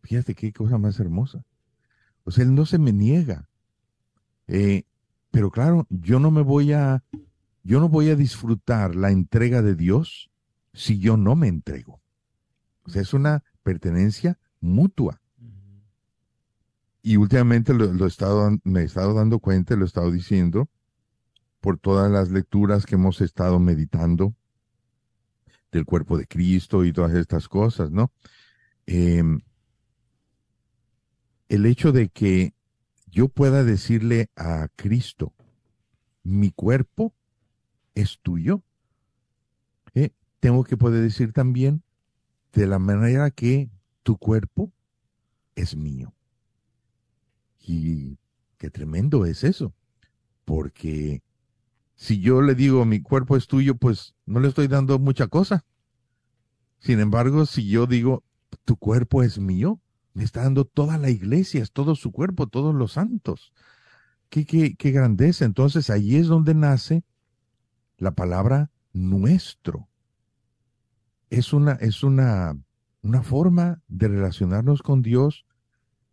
[0.04, 1.44] Fíjate qué cosa más hermosa.
[2.24, 3.50] O sea, Él no se me niega.
[4.48, 4.84] Eh,
[5.32, 7.04] pero claro, yo no me voy a,
[7.64, 10.30] yo no voy a disfrutar la entrega de Dios
[10.74, 12.02] si yo no me entrego.
[12.84, 15.22] O sea, es una pertenencia mutua.
[17.04, 20.70] Y últimamente lo, he estado, me he estado dando cuenta, lo he estado diciendo,
[21.60, 24.36] por todas las lecturas que hemos estado meditando
[25.72, 28.11] del cuerpo de Cristo y todas estas cosas, ¿no?
[28.86, 29.41] Em,
[31.49, 32.53] el hecho de que
[33.07, 35.34] yo pueda decirle a Cristo,
[36.24, 37.13] mi cuerpo
[37.95, 38.63] es tuyo.
[39.93, 41.84] Eh, tengo que poder decir también
[42.53, 43.69] de la manera que
[44.03, 44.72] tu cuerpo
[45.55, 46.13] es mío.
[47.59, 48.17] Y
[48.57, 49.74] qué tremendo es eso,
[50.45, 51.22] porque
[52.02, 55.66] si yo le digo mi cuerpo es tuyo, pues no le estoy dando mucha cosa.
[56.80, 58.24] Sin embargo, si yo digo
[58.66, 59.80] tu cuerpo es mío,
[60.16, 63.54] me está dando toda la iglesia, es todo su cuerpo, todos los santos.
[64.30, 65.45] Qué, qué, qué grandeza.
[65.45, 67.04] Entonces ahí es donde nace
[67.99, 69.88] la palabra nuestro.
[71.30, 72.58] Es una, es una,
[73.04, 75.45] una forma de relacionarnos con Dios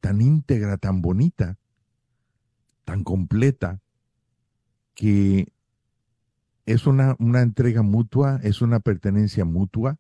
[0.01, 1.57] tan íntegra, tan bonita,
[2.85, 3.81] tan completa,
[4.95, 5.51] que
[6.69, 9.99] es una, una entrega mutua, es una pertenencia mutua,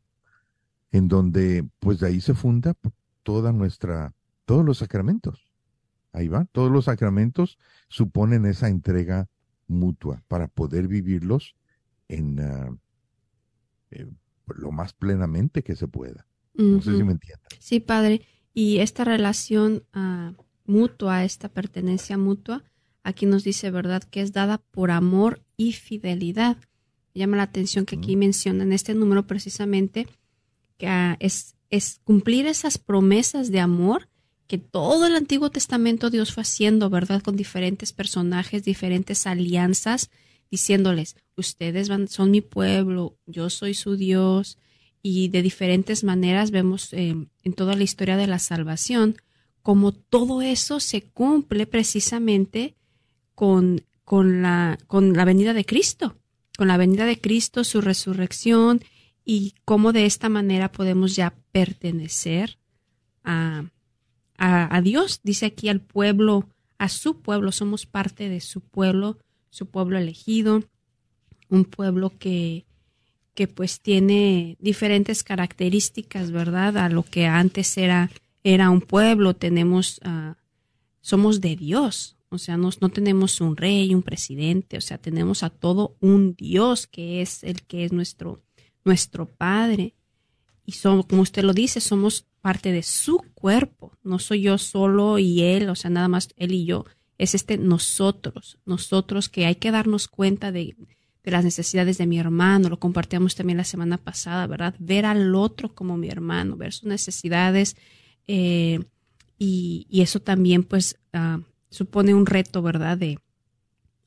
[0.92, 2.74] en donde pues de ahí se funda
[3.22, 4.14] toda nuestra,
[4.44, 5.50] todos los sacramentos.
[6.12, 7.58] Ahí va, todos los sacramentos
[7.88, 9.28] suponen esa entrega
[9.66, 11.56] mutua para poder vivirlos
[12.06, 12.76] en ah,
[13.90, 14.06] eh,
[14.46, 16.26] lo más plenamente que se pueda.
[16.52, 17.48] No sé si me entiendes.
[17.60, 18.26] Sí, padre.
[18.52, 20.34] Y esta relación uh,
[20.66, 22.62] mutua, esta pertenencia mutua,
[23.04, 26.56] aquí nos dice, ¿verdad?, que es dada por amor y fidelidad.
[27.12, 30.06] llama la atención que aquí menciona en este número precisamente
[30.78, 34.08] que uh, es, es cumplir esas promesas de amor
[34.46, 37.20] que todo el Antiguo Testamento Dios fue haciendo, ¿verdad?
[37.20, 40.10] Con diferentes personajes, diferentes alianzas,
[40.50, 44.56] diciéndoles, ustedes van, son mi pueblo, yo soy su Dios,
[45.02, 49.16] y de diferentes maneras vemos eh, en toda la historia de la salvación
[49.68, 52.74] como todo eso se cumple precisamente
[53.34, 56.16] con, con, la, con la venida de Cristo,
[56.56, 58.80] con la venida de Cristo, su resurrección
[59.22, 62.58] y cómo de esta manera podemos ya pertenecer
[63.22, 63.66] a,
[64.38, 65.20] a, Dios.
[65.24, 66.48] Dice aquí al pueblo,
[66.78, 69.18] a su pueblo, somos parte de su pueblo,
[69.50, 70.64] su pueblo elegido,
[71.50, 72.64] un pueblo que,
[73.34, 76.78] que pues tiene diferentes características, ¿verdad?
[76.78, 78.10] A lo que antes era,
[78.42, 80.32] era un pueblo, tenemos, uh,
[81.02, 85.50] somos de Dios, o sea, no tenemos un rey, un presidente, o sea, tenemos a
[85.50, 88.42] todo un Dios que es el que es nuestro,
[88.84, 89.94] nuestro Padre.
[90.66, 93.96] Y somos, como usted lo dice, somos parte de su cuerpo.
[94.02, 96.84] No soy yo solo y él, o sea, nada más él y yo.
[97.16, 100.76] Es este nosotros, nosotros que hay que darnos cuenta de,
[101.24, 102.68] las necesidades de mi hermano.
[102.68, 104.74] Lo compartíamos también la semana pasada, ¿verdad?
[104.78, 107.76] Ver al otro como mi hermano, ver sus necesidades.
[108.26, 108.80] Eh,
[109.38, 112.98] y, eso también, pues, uh, supone un reto, ¿verdad?
[112.98, 113.18] De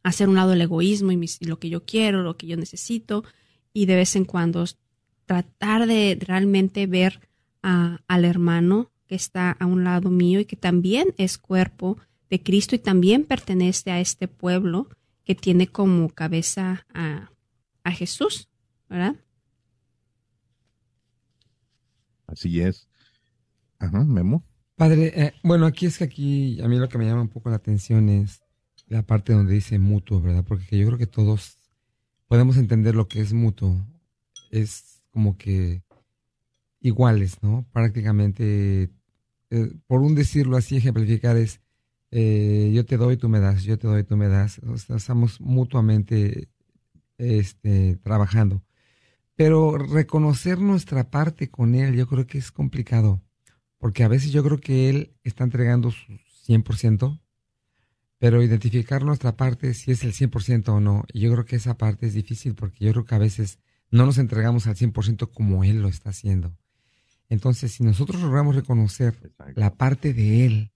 [0.03, 3.23] hacer un lado el egoísmo y, lo que yo quiero, lo que yo necesito.
[3.73, 4.65] Y de vez en cuando
[5.25, 7.29] tratar de realmente ver
[7.61, 11.97] al hermano que está a un lado mío y que también es cuerpo
[12.29, 14.89] de Cristo y también pertenece a este pueblo
[15.23, 17.27] que tiene como cabeza a,
[17.91, 18.47] Jesús,
[18.89, 19.15] ¿verdad?
[22.25, 22.87] Así es.
[23.79, 24.45] Ajá, Memo.
[24.81, 27.51] Padre, eh, bueno, aquí es que aquí a mí lo que me llama un poco
[27.51, 28.41] la atención es
[28.87, 30.43] la parte donde dice mutuo, ¿verdad?
[30.43, 31.59] Porque yo creo que todos
[32.27, 33.85] podemos entender lo que es mutuo.
[34.49, 35.83] Es como que
[36.79, 37.63] iguales, ¿no?
[37.71, 38.89] Prácticamente,
[39.51, 41.61] eh, por un decirlo así, ejemplificar es,
[42.09, 44.59] eh, yo te doy, tú me das, yo te doy, tú me das.
[44.89, 46.49] estamos mutuamente
[47.19, 48.63] este, trabajando.
[49.35, 53.21] Pero reconocer nuestra parte con Él, yo creo que es complicado,
[53.81, 57.19] porque a veces yo creo que Él está entregando su 100%,
[58.19, 62.05] pero identificar nuestra parte si es el 100% o no, yo creo que esa parte
[62.05, 63.57] es difícil, porque yo creo que a veces
[63.89, 66.55] no nos entregamos al 100% como Él lo está haciendo.
[67.27, 70.71] Entonces, si nosotros logramos reconocer la parte de Él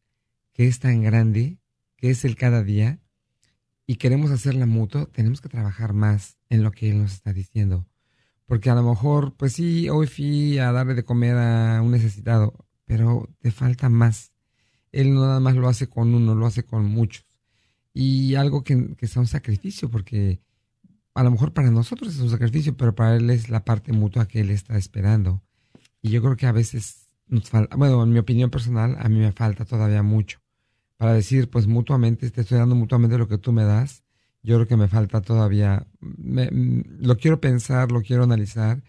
[0.51, 1.59] que es tan grande,
[1.97, 2.99] que es el cada día,
[3.85, 7.85] y queremos hacerla mutuo, tenemos que trabajar más en lo que Él nos está diciendo.
[8.47, 12.64] Porque a lo mejor, pues sí, hoy fui a darle de comer a un necesitado,
[12.85, 14.31] pero te falta más.
[14.91, 17.25] Él no nada más lo hace con uno, lo hace con muchos.
[17.93, 20.41] Y algo que, que un sacrificio, porque
[21.13, 24.27] a lo mejor para nosotros es un sacrificio, pero para Él es la parte mutua
[24.27, 25.41] que Él está esperando.
[26.01, 29.19] Y yo creo que a veces nos falta, bueno, en mi opinión personal, a mí
[29.19, 30.39] me falta todavía mucho
[30.97, 34.03] para decir, pues mutuamente, te estoy dando mutuamente lo que tú me das.
[34.43, 38.83] Yo creo que me falta todavía, lo quiero pensar, lo quiero analizar,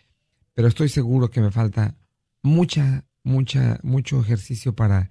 [0.52, 1.96] pero estoy seguro que me falta
[2.42, 5.10] mucha, mucha, mucho ejercicio para,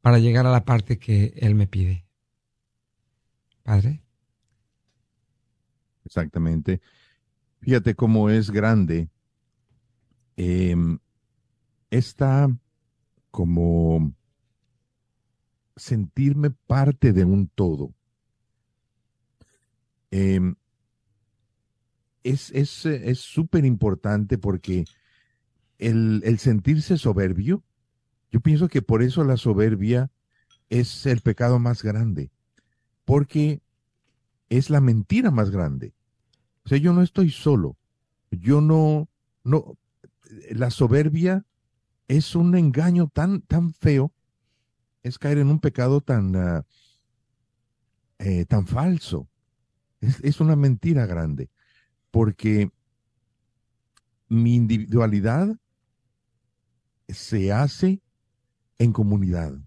[0.00, 2.06] para llegar a la parte que él me pide.
[3.64, 4.02] Padre.
[6.04, 6.80] Exactamente.
[7.60, 9.10] Fíjate cómo es grande
[10.36, 10.76] eh,
[11.90, 12.56] esta
[13.32, 14.14] como
[15.76, 17.94] sentirme parte de un todo.
[20.10, 20.54] Em,
[22.22, 22.52] es
[23.18, 24.84] súper es, importante porque
[25.78, 27.62] el, sentirse soberbio,
[28.30, 30.10] yo pienso que por eso la soberbia
[30.68, 32.30] es el pecado más grande,
[33.04, 33.62] porque
[34.48, 35.94] es la mentira más grande.
[36.64, 37.76] O sea, yo no estoy solo.
[38.30, 39.08] Yo no,
[39.44, 39.78] no,
[40.50, 41.46] la soberbia
[42.08, 44.12] es un engaño tan, tan feo,
[45.02, 46.64] es caer en un pecado tan,
[48.18, 49.28] eh, tan falso.
[50.00, 51.50] Es, es una mentira grande,
[52.10, 52.70] porque
[54.28, 55.58] mi individualidad
[57.08, 58.02] se hace
[58.78, 59.58] en comunidad.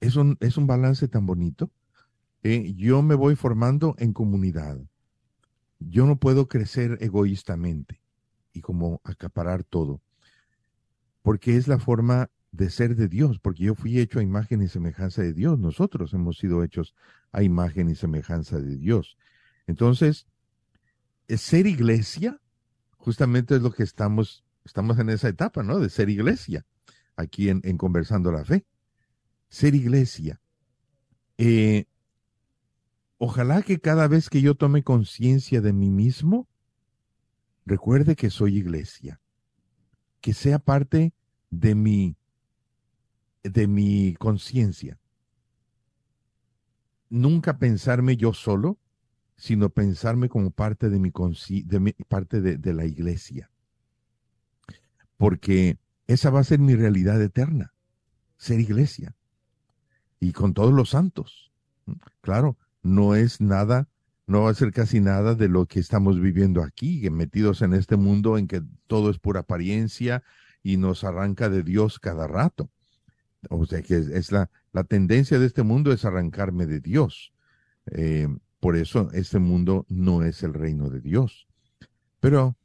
[0.00, 1.70] Es un, es un balance tan bonito.
[2.42, 4.78] Eh, yo me voy formando en comunidad.
[5.78, 8.00] Yo no puedo crecer egoístamente
[8.52, 10.00] y como acaparar todo.
[11.22, 14.68] Porque es la forma de ser de Dios, porque yo fui hecho a imagen y
[14.68, 15.58] semejanza de Dios.
[15.58, 16.94] Nosotros hemos sido hechos
[17.32, 19.18] a imagen y semejanza de Dios.
[19.66, 20.26] Entonces,
[21.28, 22.40] ser iglesia
[22.96, 25.78] justamente es lo que estamos estamos en esa etapa, ¿no?
[25.78, 26.66] De ser iglesia,
[27.14, 28.66] aquí en, Conversando la Fe.
[29.48, 30.40] Ser iglesia.
[31.38, 31.86] Eh,
[33.18, 36.48] ojalá que cada vez que yo tome conciencia de mí mismo,
[37.64, 39.20] recuerde que soy iglesia,
[40.20, 41.14] que sea parte
[41.50, 42.16] de mi,
[43.44, 44.98] de mi conciencia.
[47.08, 48.78] Nunca pensarme yo solo,
[49.36, 51.12] sino pensarme como parte de mi,
[51.64, 53.50] de mi parte de la iglesia
[55.16, 57.74] porque esa va a ser mi realidad eterna,
[58.36, 59.14] ser iglesia,
[60.20, 61.52] y con todos los santos.
[62.20, 63.88] Claro, no es nada,
[64.26, 67.96] no va a ser casi nada de lo que estamos viviendo aquí, metidos en este
[67.96, 70.22] mundo en que todo es pura apariencia
[70.62, 72.70] y nos arranca de Dios cada rato.
[73.50, 77.32] O sea que es, la, la tendencia de este mundo es arrancarme de Dios.
[77.92, 81.46] Eh, por eso este mundo no es el reino de Dios.
[82.18, 82.56] Pero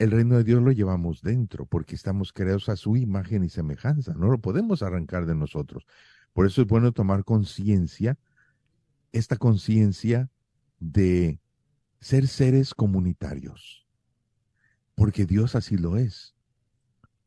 [0.00, 4.14] el reino de Dios lo llevamos dentro porque estamos creados a su imagen y semejanza.
[4.14, 5.86] No lo podemos arrancar de nosotros.
[6.32, 8.18] Por eso es bueno tomar conciencia,
[9.12, 10.30] esta conciencia
[10.78, 11.38] de
[12.00, 13.86] ser seres comunitarios.
[14.94, 16.34] Porque Dios así lo es.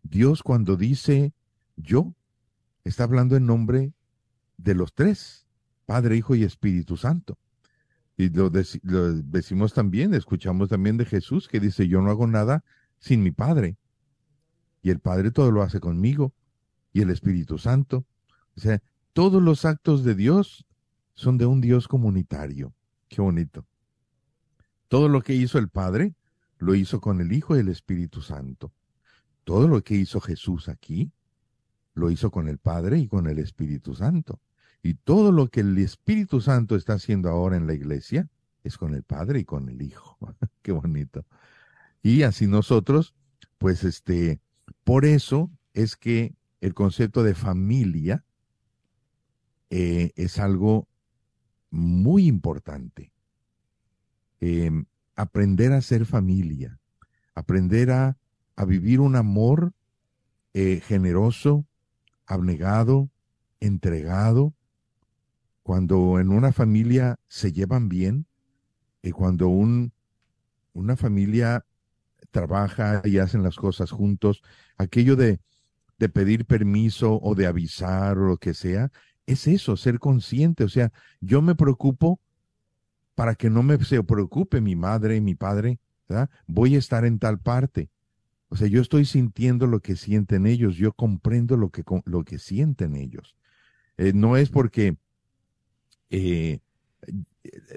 [0.01, 1.31] Dios cuando dice
[1.75, 2.15] yo,
[2.83, 3.93] está hablando en nombre
[4.57, 5.45] de los tres,
[5.85, 7.37] Padre, Hijo y Espíritu Santo.
[8.15, 12.63] Y lo, decimos también, escuchamos también de Jesús que dice, yo no hago nada
[12.99, 13.77] sin mi Padre.
[14.81, 16.33] Y el Padre todo lo hace conmigo.
[16.91, 18.05] Y el Espíritu Santo.
[18.55, 18.81] O sea,
[19.13, 20.65] todos los actos de Dios
[21.15, 22.73] son de un Dios comunitario.
[23.07, 23.65] Qué bonito.
[24.87, 26.13] Todo lo que hizo el Padre,
[26.59, 28.71] lo hizo con el Hijo y el Espíritu Santo.
[29.43, 31.11] Todo lo que hizo Jesús aquí,
[31.95, 34.39] lo hizo con el Padre y con el Espíritu Santo.
[34.83, 38.29] Y todo lo que el Espíritu Santo está haciendo ahora en la iglesia
[38.63, 40.17] es con el Padre y con el Hijo.
[40.61, 41.25] Qué bonito.
[42.01, 43.15] Y así nosotros,
[43.57, 44.41] pues este,
[44.83, 48.25] por eso es que el concepto de familia
[49.69, 50.89] eh, es algo
[51.71, 53.13] muy importante.
[54.41, 56.77] Em, aprender a ser familia,
[57.35, 58.17] aprender a,
[58.57, 59.71] a vivir un amor
[60.53, 61.65] eh, generoso,
[62.25, 63.09] abnegado,
[63.61, 64.53] entregado,
[65.63, 68.27] cuando en una familia se llevan bien,
[69.01, 69.91] y cuando un,
[70.73, 71.65] una familia
[72.31, 74.41] trabaja y hacen las cosas juntos,
[74.77, 75.39] aquello de,
[75.99, 78.91] de pedir permiso o de avisar o lo que sea,
[79.25, 80.63] es eso, ser consciente.
[80.63, 80.91] O sea,
[81.21, 82.19] yo me preocupo
[83.15, 86.29] para que no me se preocupe mi madre y mi padre, ¿verdad?
[86.47, 87.89] voy a estar en tal parte.
[88.49, 92.37] O sea, yo estoy sintiendo lo que sienten ellos, yo comprendo lo que, lo que
[92.37, 93.35] sienten ellos.
[93.97, 94.97] Eh, no es porque
[96.13, 96.59] eh,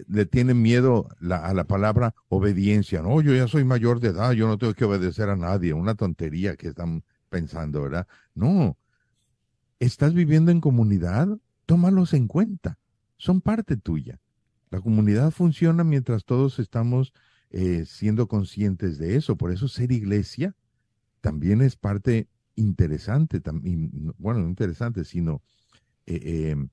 [0.09, 3.01] le tienen miedo a la palabra obediencia.
[3.01, 5.73] No, yo ya soy mayor de edad, yo no tengo que obedecer a nadie.
[5.73, 8.07] Una tontería que están pensando, ¿verdad?
[8.35, 8.77] No.
[9.81, 11.29] ¿Estás viviendo en comunidad?
[11.65, 12.79] Tómalos en cuenta.
[13.17, 14.21] Son parte tuya.
[14.71, 17.15] La comunidad funciona mientras todos estamos
[17.51, 19.37] eh, siendo conscientes de eso.
[19.37, 20.55] Por eso ser iglesia
[21.23, 25.43] también es parte interesante, también, bueno, no interesante, sino
[26.05, 26.69] eh, em,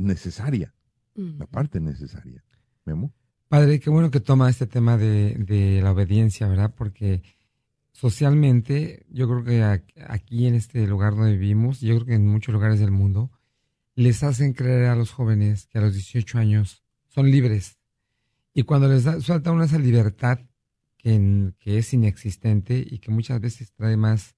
[0.00, 0.74] necesaria,
[1.14, 2.44] la parte necesaria.
[2.84, 3.12] Memo.
[3.48, 6.74] Padre, qué bueno que toma este tema de, la obediencia, ¿verdad?
[6.74, 7.22] Porque
[7.92, 9.62] socialmente, yo creo que
[10.08, 13.30] aquí en este lugar donde vivimos, yo creo que en muchos lugares del mundo,
[13.94, 17.76] les hacen creer a los jóvenes que a los 18 años son libres.
[18.54, 20.38] Y cuando les da, suelta una esa libertad
[20.96, 24.34] que, que, es inexistente y que muchas veces trae más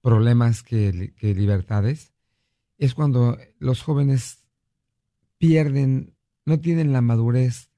[0.00, 2.14] problemas que, que libertades,
[2.78, 4.45] es cuando los jóvenes
[5.38, 6.14] pierden,
[6.44, 7.70] no tienen la madurez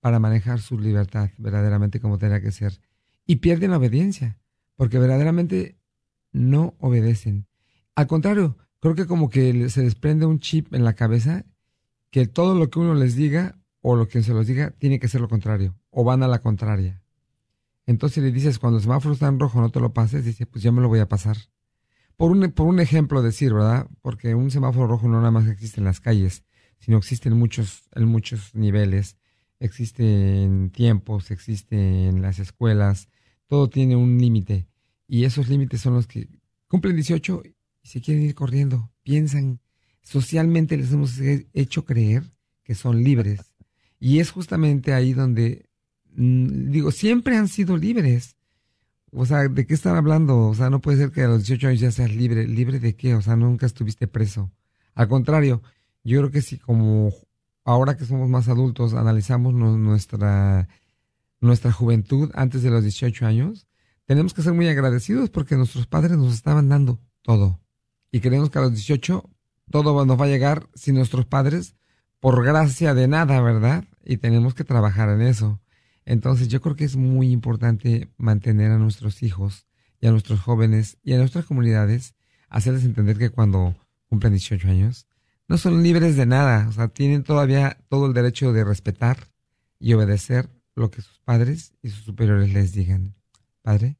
[0.00, 2.80] para manejar su libertad verdaderamente como tenga que ser.
[3.26, 4.38] Y pierden la obediencia,
[4.76, 5.78] porque verdaderamente
[6.32, 7.46] no obedecen.
[7.94, 11.44] Al contrario, creo que como que se desprende un chip en la cabeza
[12.10, 15.08] que todo lo que uno les diga o lo que se los diga tiene que
[15.08, 17.02] ser lo contrario, o van a la contraria.
[17.86, 20.62] Entonces le dices, cuando el semáforo está en rojo, no te lo pases, dice, pues
[20.62, 21.36] ya me lo voy a pasar.
[22.16, 23.88] Por un, por un ejemplo decir, ¿verdad?
[24.02, 26.44] Porque un semáforo rojo no nada más existe en las calles,
[26.78, 29.16] sino existen muchos, en muchos niveles,
[29.60, 33.08] existe en tiempos, existe en las escuelas,
[33.46, 34.66] todo tiene un límite.
[35.06, 36.28] Y esos límites son los que
[36.68, 37.42] cumplen 18
[37.82, 38.90] y se quieren ir corriendo.
[39.02, 39.60] Piensan,
[40.02, 41.18] socialmente les hemos
[41.54, 42.24] hecho creer
[42.62, 43.40] que son libres.
[43.98, 45.68] Y es justamente ahí donde,
[46.14, 48.36] mm, digo, siempre han sido libres.
[49.10, 50.48] O sea, ¿de qué están hablando?
[50.48, 52.46] O sea, no puede ser que a los 18 años ya seas libre.
[52.46, 53.14] ¿Libre de qué?
[53.14, 54.52] O sea, nunca estuviste preso.
[54.94, 55.62] Al contrario,
[56.08, 57.12] yo creo que si como
[57.64, 60.68] ahora que somos más adultos analizamos nuestra,
[61.40, 63.66] nuestra juventud antes de los 18 años,
[64.06, 67.60] tenemos que ser muy agradecidos porque nuestros padres nos estaban dando todo.
[68.10, 69.28] Y creemos que a los 18
[69.70, 71.76] todo nos va a llegar sin nuestros padres
[72.20, 73.84] por gracia de nada, ¿verdad?
[74.04, 75.60] Y tenemos que trabajar en eso.
[76.06, 79.66] Entonces yo creo que es muy importante mantener a nuestros hijos
[80.00, 82.14] y a nuestros jóvenes y a nuestras comunidades,
[82.48, 85.06] hacerles entender que cuando cumplen 18 años,
[85.48, 89.28] no son libres de nada, o sea, tienen todavía todo el derecho de respetar
[89.80, 93.14] y obedecer lo que sus padres y sus superiores les digan.
[93.62, 93.96] Padre.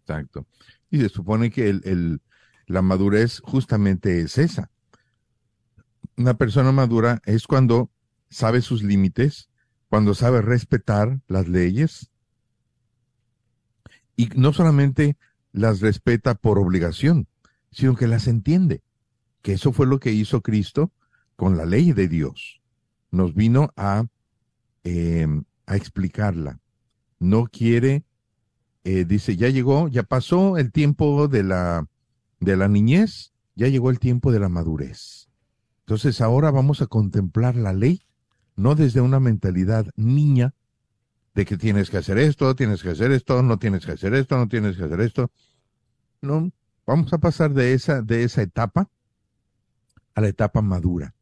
[0.00, 0.46] Exacto.
[0.90, 2.20] Y se supone que el,
[2.66, 4.70] la madurez justamente es esa.
[6.16, 7.90] Una persona madura es cuando
[8.30, 9.50] sabe sus límites,
[9.88, 12.10] cuando sabe respetar las leyes
[14.16, 15.16] y no solamente
[15.52, 17.28] las respeta por obligación,
[17.70, 18.82] sino que las entiende.
[19.46, 20.90] Que eso fue lo que hizo Cristo
[21.36, 22.60] con la ley de Dios.
[23.12, 24.04] Nos vino a,
[24.82, 26.58] em, explicarla.
[27.20, 28.02] No quiere,
[28.82, 31.86] eh, dice, ya llegó, ya pasó el tiempo de la,
[32.40, 35.28] de la niñez, ya llegó el tiempo de la madurez.
[35.84, 38.02] Entonces ahora vamos a contemplar la ley,
[38.56, 40.54] no desde una mentalidad niña,
[41.36, 44.36] de que tienes que hacer esto, tienes que hacer esto, no tienes que hacer esto,
[44.38, 45.30] no tienes que hacer esto.
[46.20, 46.50] No,
[46.84, 48.90] vamos a pasar de esa, de esa etapa
[50.16, 51.14] a la etapa madura.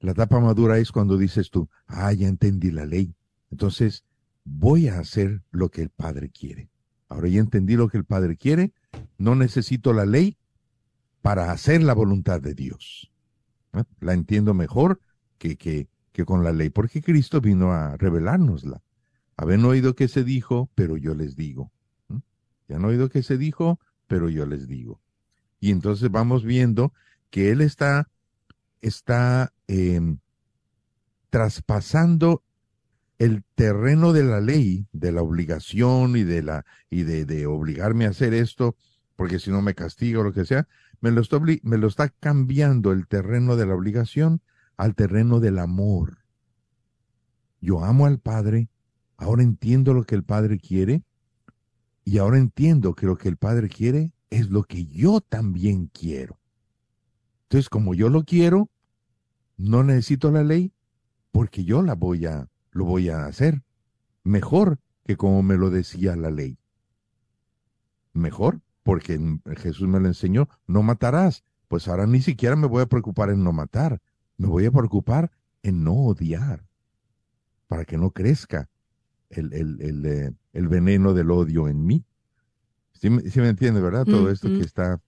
[0.00, 3.14] La etapa madura es cuando dices tú, ah, ya entendí la ley.
[3.50, 4.04] Entonces,
[4.44, 6.68] voy a hacer lo que el Padre quiere.
[7.08, 8.72] Ahora ya entendí lo que el Padre quiere,
[9.16, 10.36] no necesito la ley
[11.22, 13.10] para hacer la voluntad de Dios.
[14.00, 15.00] La entiendo mejor
[15.38, 18.82] que, que, que con la ley, porque Cristo vino a revelárnosla.
[19.36, 21.70] Habían oído que se dijo, pero yo les digo.
[22.68, 25.00] Ya han oído que se dijo, pero yo les digo.
[25.60, 26.92] Y entonces vamos viendo
[27.30, 28.08] que él está,
[28.80, 30.18] está em,
[31.30, 32.42] traspasando
[33.18, 38.10] el terreno de la ley, de la obligación y de la, y de, obligarme a
[38.10, 38.76] hacer esto,
[39.16, 40.68] porque si no me castiga o lo que sea,
[41.00, 44.42] me lo está cambiando el terreno de la obligación
[44.76, 46.18] al terreno del amor.
[47.60, 48.68] Yo amo al Padre
[49.18, 51.02] Ahora entiendo lo que el Padre quiere
[52.04, 56.38] y ahora entiendo que lo que el Padre quiere es lo que yo también quiero.
[57.46, 58.70] Entonces, como yo lo quiero,
[59.56, 60.72] no necesito la ley
[61.30, 63.62] porque yo la voy a lo voy a hacer
[64.24, 66.58] mejor que como me lo decía la ley.
[68.12, 71.44] Mejor porque Jesús me lo enseñó, no matarás.
[71.68, 74.00] Pues ahora ni siquiera me voy a preocupar en no matar,
[74.36, 75.30] me voy a preocupar
[75.62, 76.66] en no odiar,
[77.66, 78.68] para que no crezca
[79.30, 82.04] el, el, el, eh, el veneno del odio en mí.
[82.92, 84.04] Sí, me entiende, ¿verdad?
[84.04, 85.00] Todo esto que está...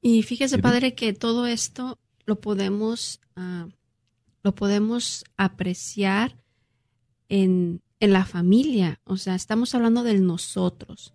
[0.00, 3.68] Y fíjese, padre, que todo esto lo podemos, uh,
[4.42, 6.36] lo podemos apreciar
[7.28, 9.00] en, en la familia.
[9.04, 11.14] O sea, estamos hablando del nosotros.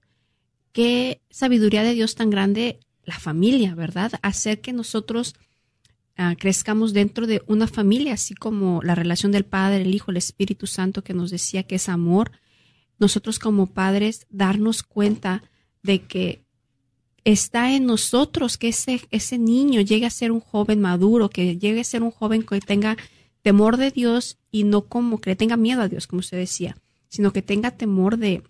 [0.71, 4.13] Qué sabiduría de Dios tan grande la familia, ¿verdad?
[4.21, 5.35] Hacer que nosotros
[6.17, 10.17] Ah, crezcamos dentro de una familia, así como la relación del Padre, el Hijo, el
[10.17, 12.31] Espíritu Santo que nos decía que es amor,
[12.97, 15.43] nosotros como padres darnos cuenta
[15.83, 16.44] de que
[17.25, 21.81] está en nosotros que ese, ese niño llegue a ser un joven maduro, que llegue
[21.81, 22.95] a ser un joven que tenga
[23.41, 26.77] temor de Dios y no como que le tenga miedo a Dios, como usted decía,
[27.09, 28.43] sino que tenga temor de,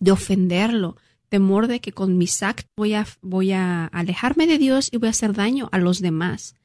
[0.00, 0.96] de ofenderlo,
[1.28, 5.06] temor de que con mis actos voy a, voy a alejarme de Dios y voy
[5.06, 6.56] a hacer daño a los demás.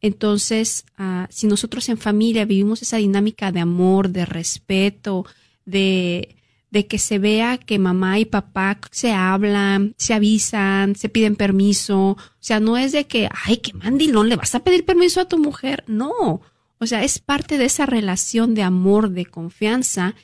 [0.00, 5.24] Entonces, ah, si nosotros en familia vivimos esa dinámica de amor, de respeto,
[5.64, 6.36] de,
[6.70, 12.10] de que se vea que mamá y papá se hablan, se avisan, se piden permiso.
[12.10, 15.28] O sea, no es de que, ay, qué mandilón, le vas a pedir permiso a
[15.28, 15.84] tu mujer.
[15.86, 16.40] No.
[16.78, 20.14] O sea, es parte de esa relación de amor, de confianza,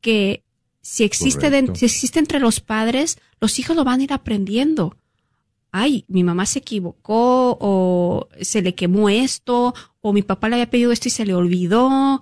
[0.00, 0.42] que
[0.80, 4.96] si existe, si existe entre los padres, los hijos lo van a ir aprendiendo
[5.72, 10.70] ay, mi mamá se equivocó o se le quemó esto o mi papá le había
[10.70, 12.20] pedido esto y se le olvidó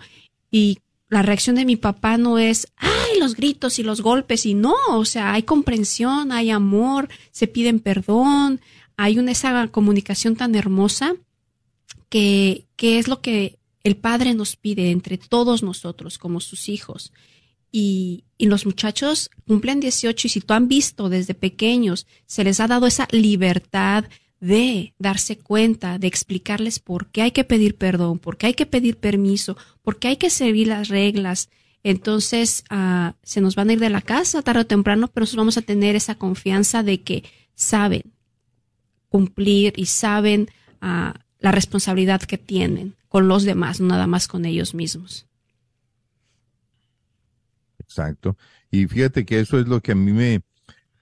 [0.50, 4.54] y la reacción de mi papá no es, ay, los gritos y los golpes y
[4.54, 8.60] no, o sea, hay comprensión, hay amor, se piden perdón,
[8.96, 11.14] hay una esa comunicación tan hermosa
[12.08, 17.12] que, que es lo que el Padre nos pide entre todos nosotros como sus hijos.
[17.70, 22.60] Y, y, los muchachos cumplen 18 y si tú han visto desde pequeños, se les
[22.60, 24.06] ha dado esa libertad
[24.40, 28.66] de darse cuenta, de explicarles por qué hay que pedir perdón, por qué hay que
[28.66, 31.50] pedir permiso, por qué hay que seguir las reglas.
[31.88, 35.40] Entonces, uh, se nos van a ir de la casa tarde o temprano, pero nosotros
[35.40, 37.24] vamos a tener esa confianza de que
[37.54, 38.12] saben
[39.08, 40.50] cumplir y saben
[40.82, 45.26] uh, la responsabilidad que tienen con los demás, no nada más con ellos mismos.
[47.78, 48.36] Exacto.
[48.70, 50.42] Y fíjate que eso es lo que a mí me,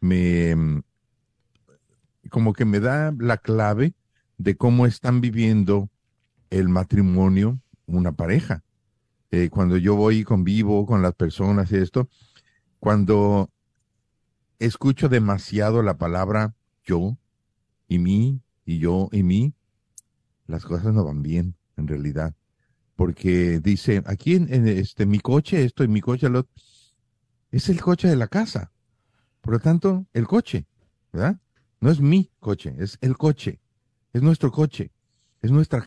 [0.00, 0.84] me
[2.30, 3.94] como que me da la clave
[4.38, 5.90] de cómo están viviendo
[6.50, 8.62] el matrimonio una pareja.
[9.30, 12.08] Eh, cuando yo voy y convivo con las personas y esto,
[12.78, 13.50] cuando
[14.58, 16.54] escucho demasiado la palabra
[16.84, 17.18] yo
[17.88, 19.54] y mí y yo y mí,
[20.46, 22.34] las cosas no van bien en realidad.
[22.94, 26.46] Porque dice, aquí en, este, mi coche, esto y mi coche, lo,
[27.50, 28.72] es el coche de la casa.
[29.40, 30.66] Por lo tanto, el coche,
[31.12, 31.38] ¿verdad?
[31.80, 33.60] No es mi coche, es el coche.
[34.12, 34.92] Es nuestro coche.
[35.42, 35.86] Es nuestra...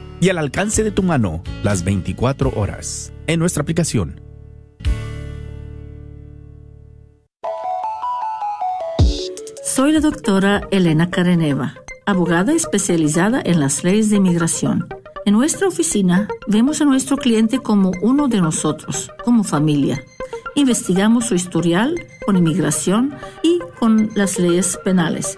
[0.21, 4.21] y al alcance de tu mano las 24 horas en nuestra aplicación.
[9.63, 14.87] Soy la doctora Elena Careneva, abogada especializada en las leyes de inmigración.
[15.25, 20.03] En nuestra oficina vemos a nuestro cliente como uno de nosotros, como familia.
[20.55, 21.95] Investigamos su historial
[22.25, 25.37] con inmigración y con las leyes penales.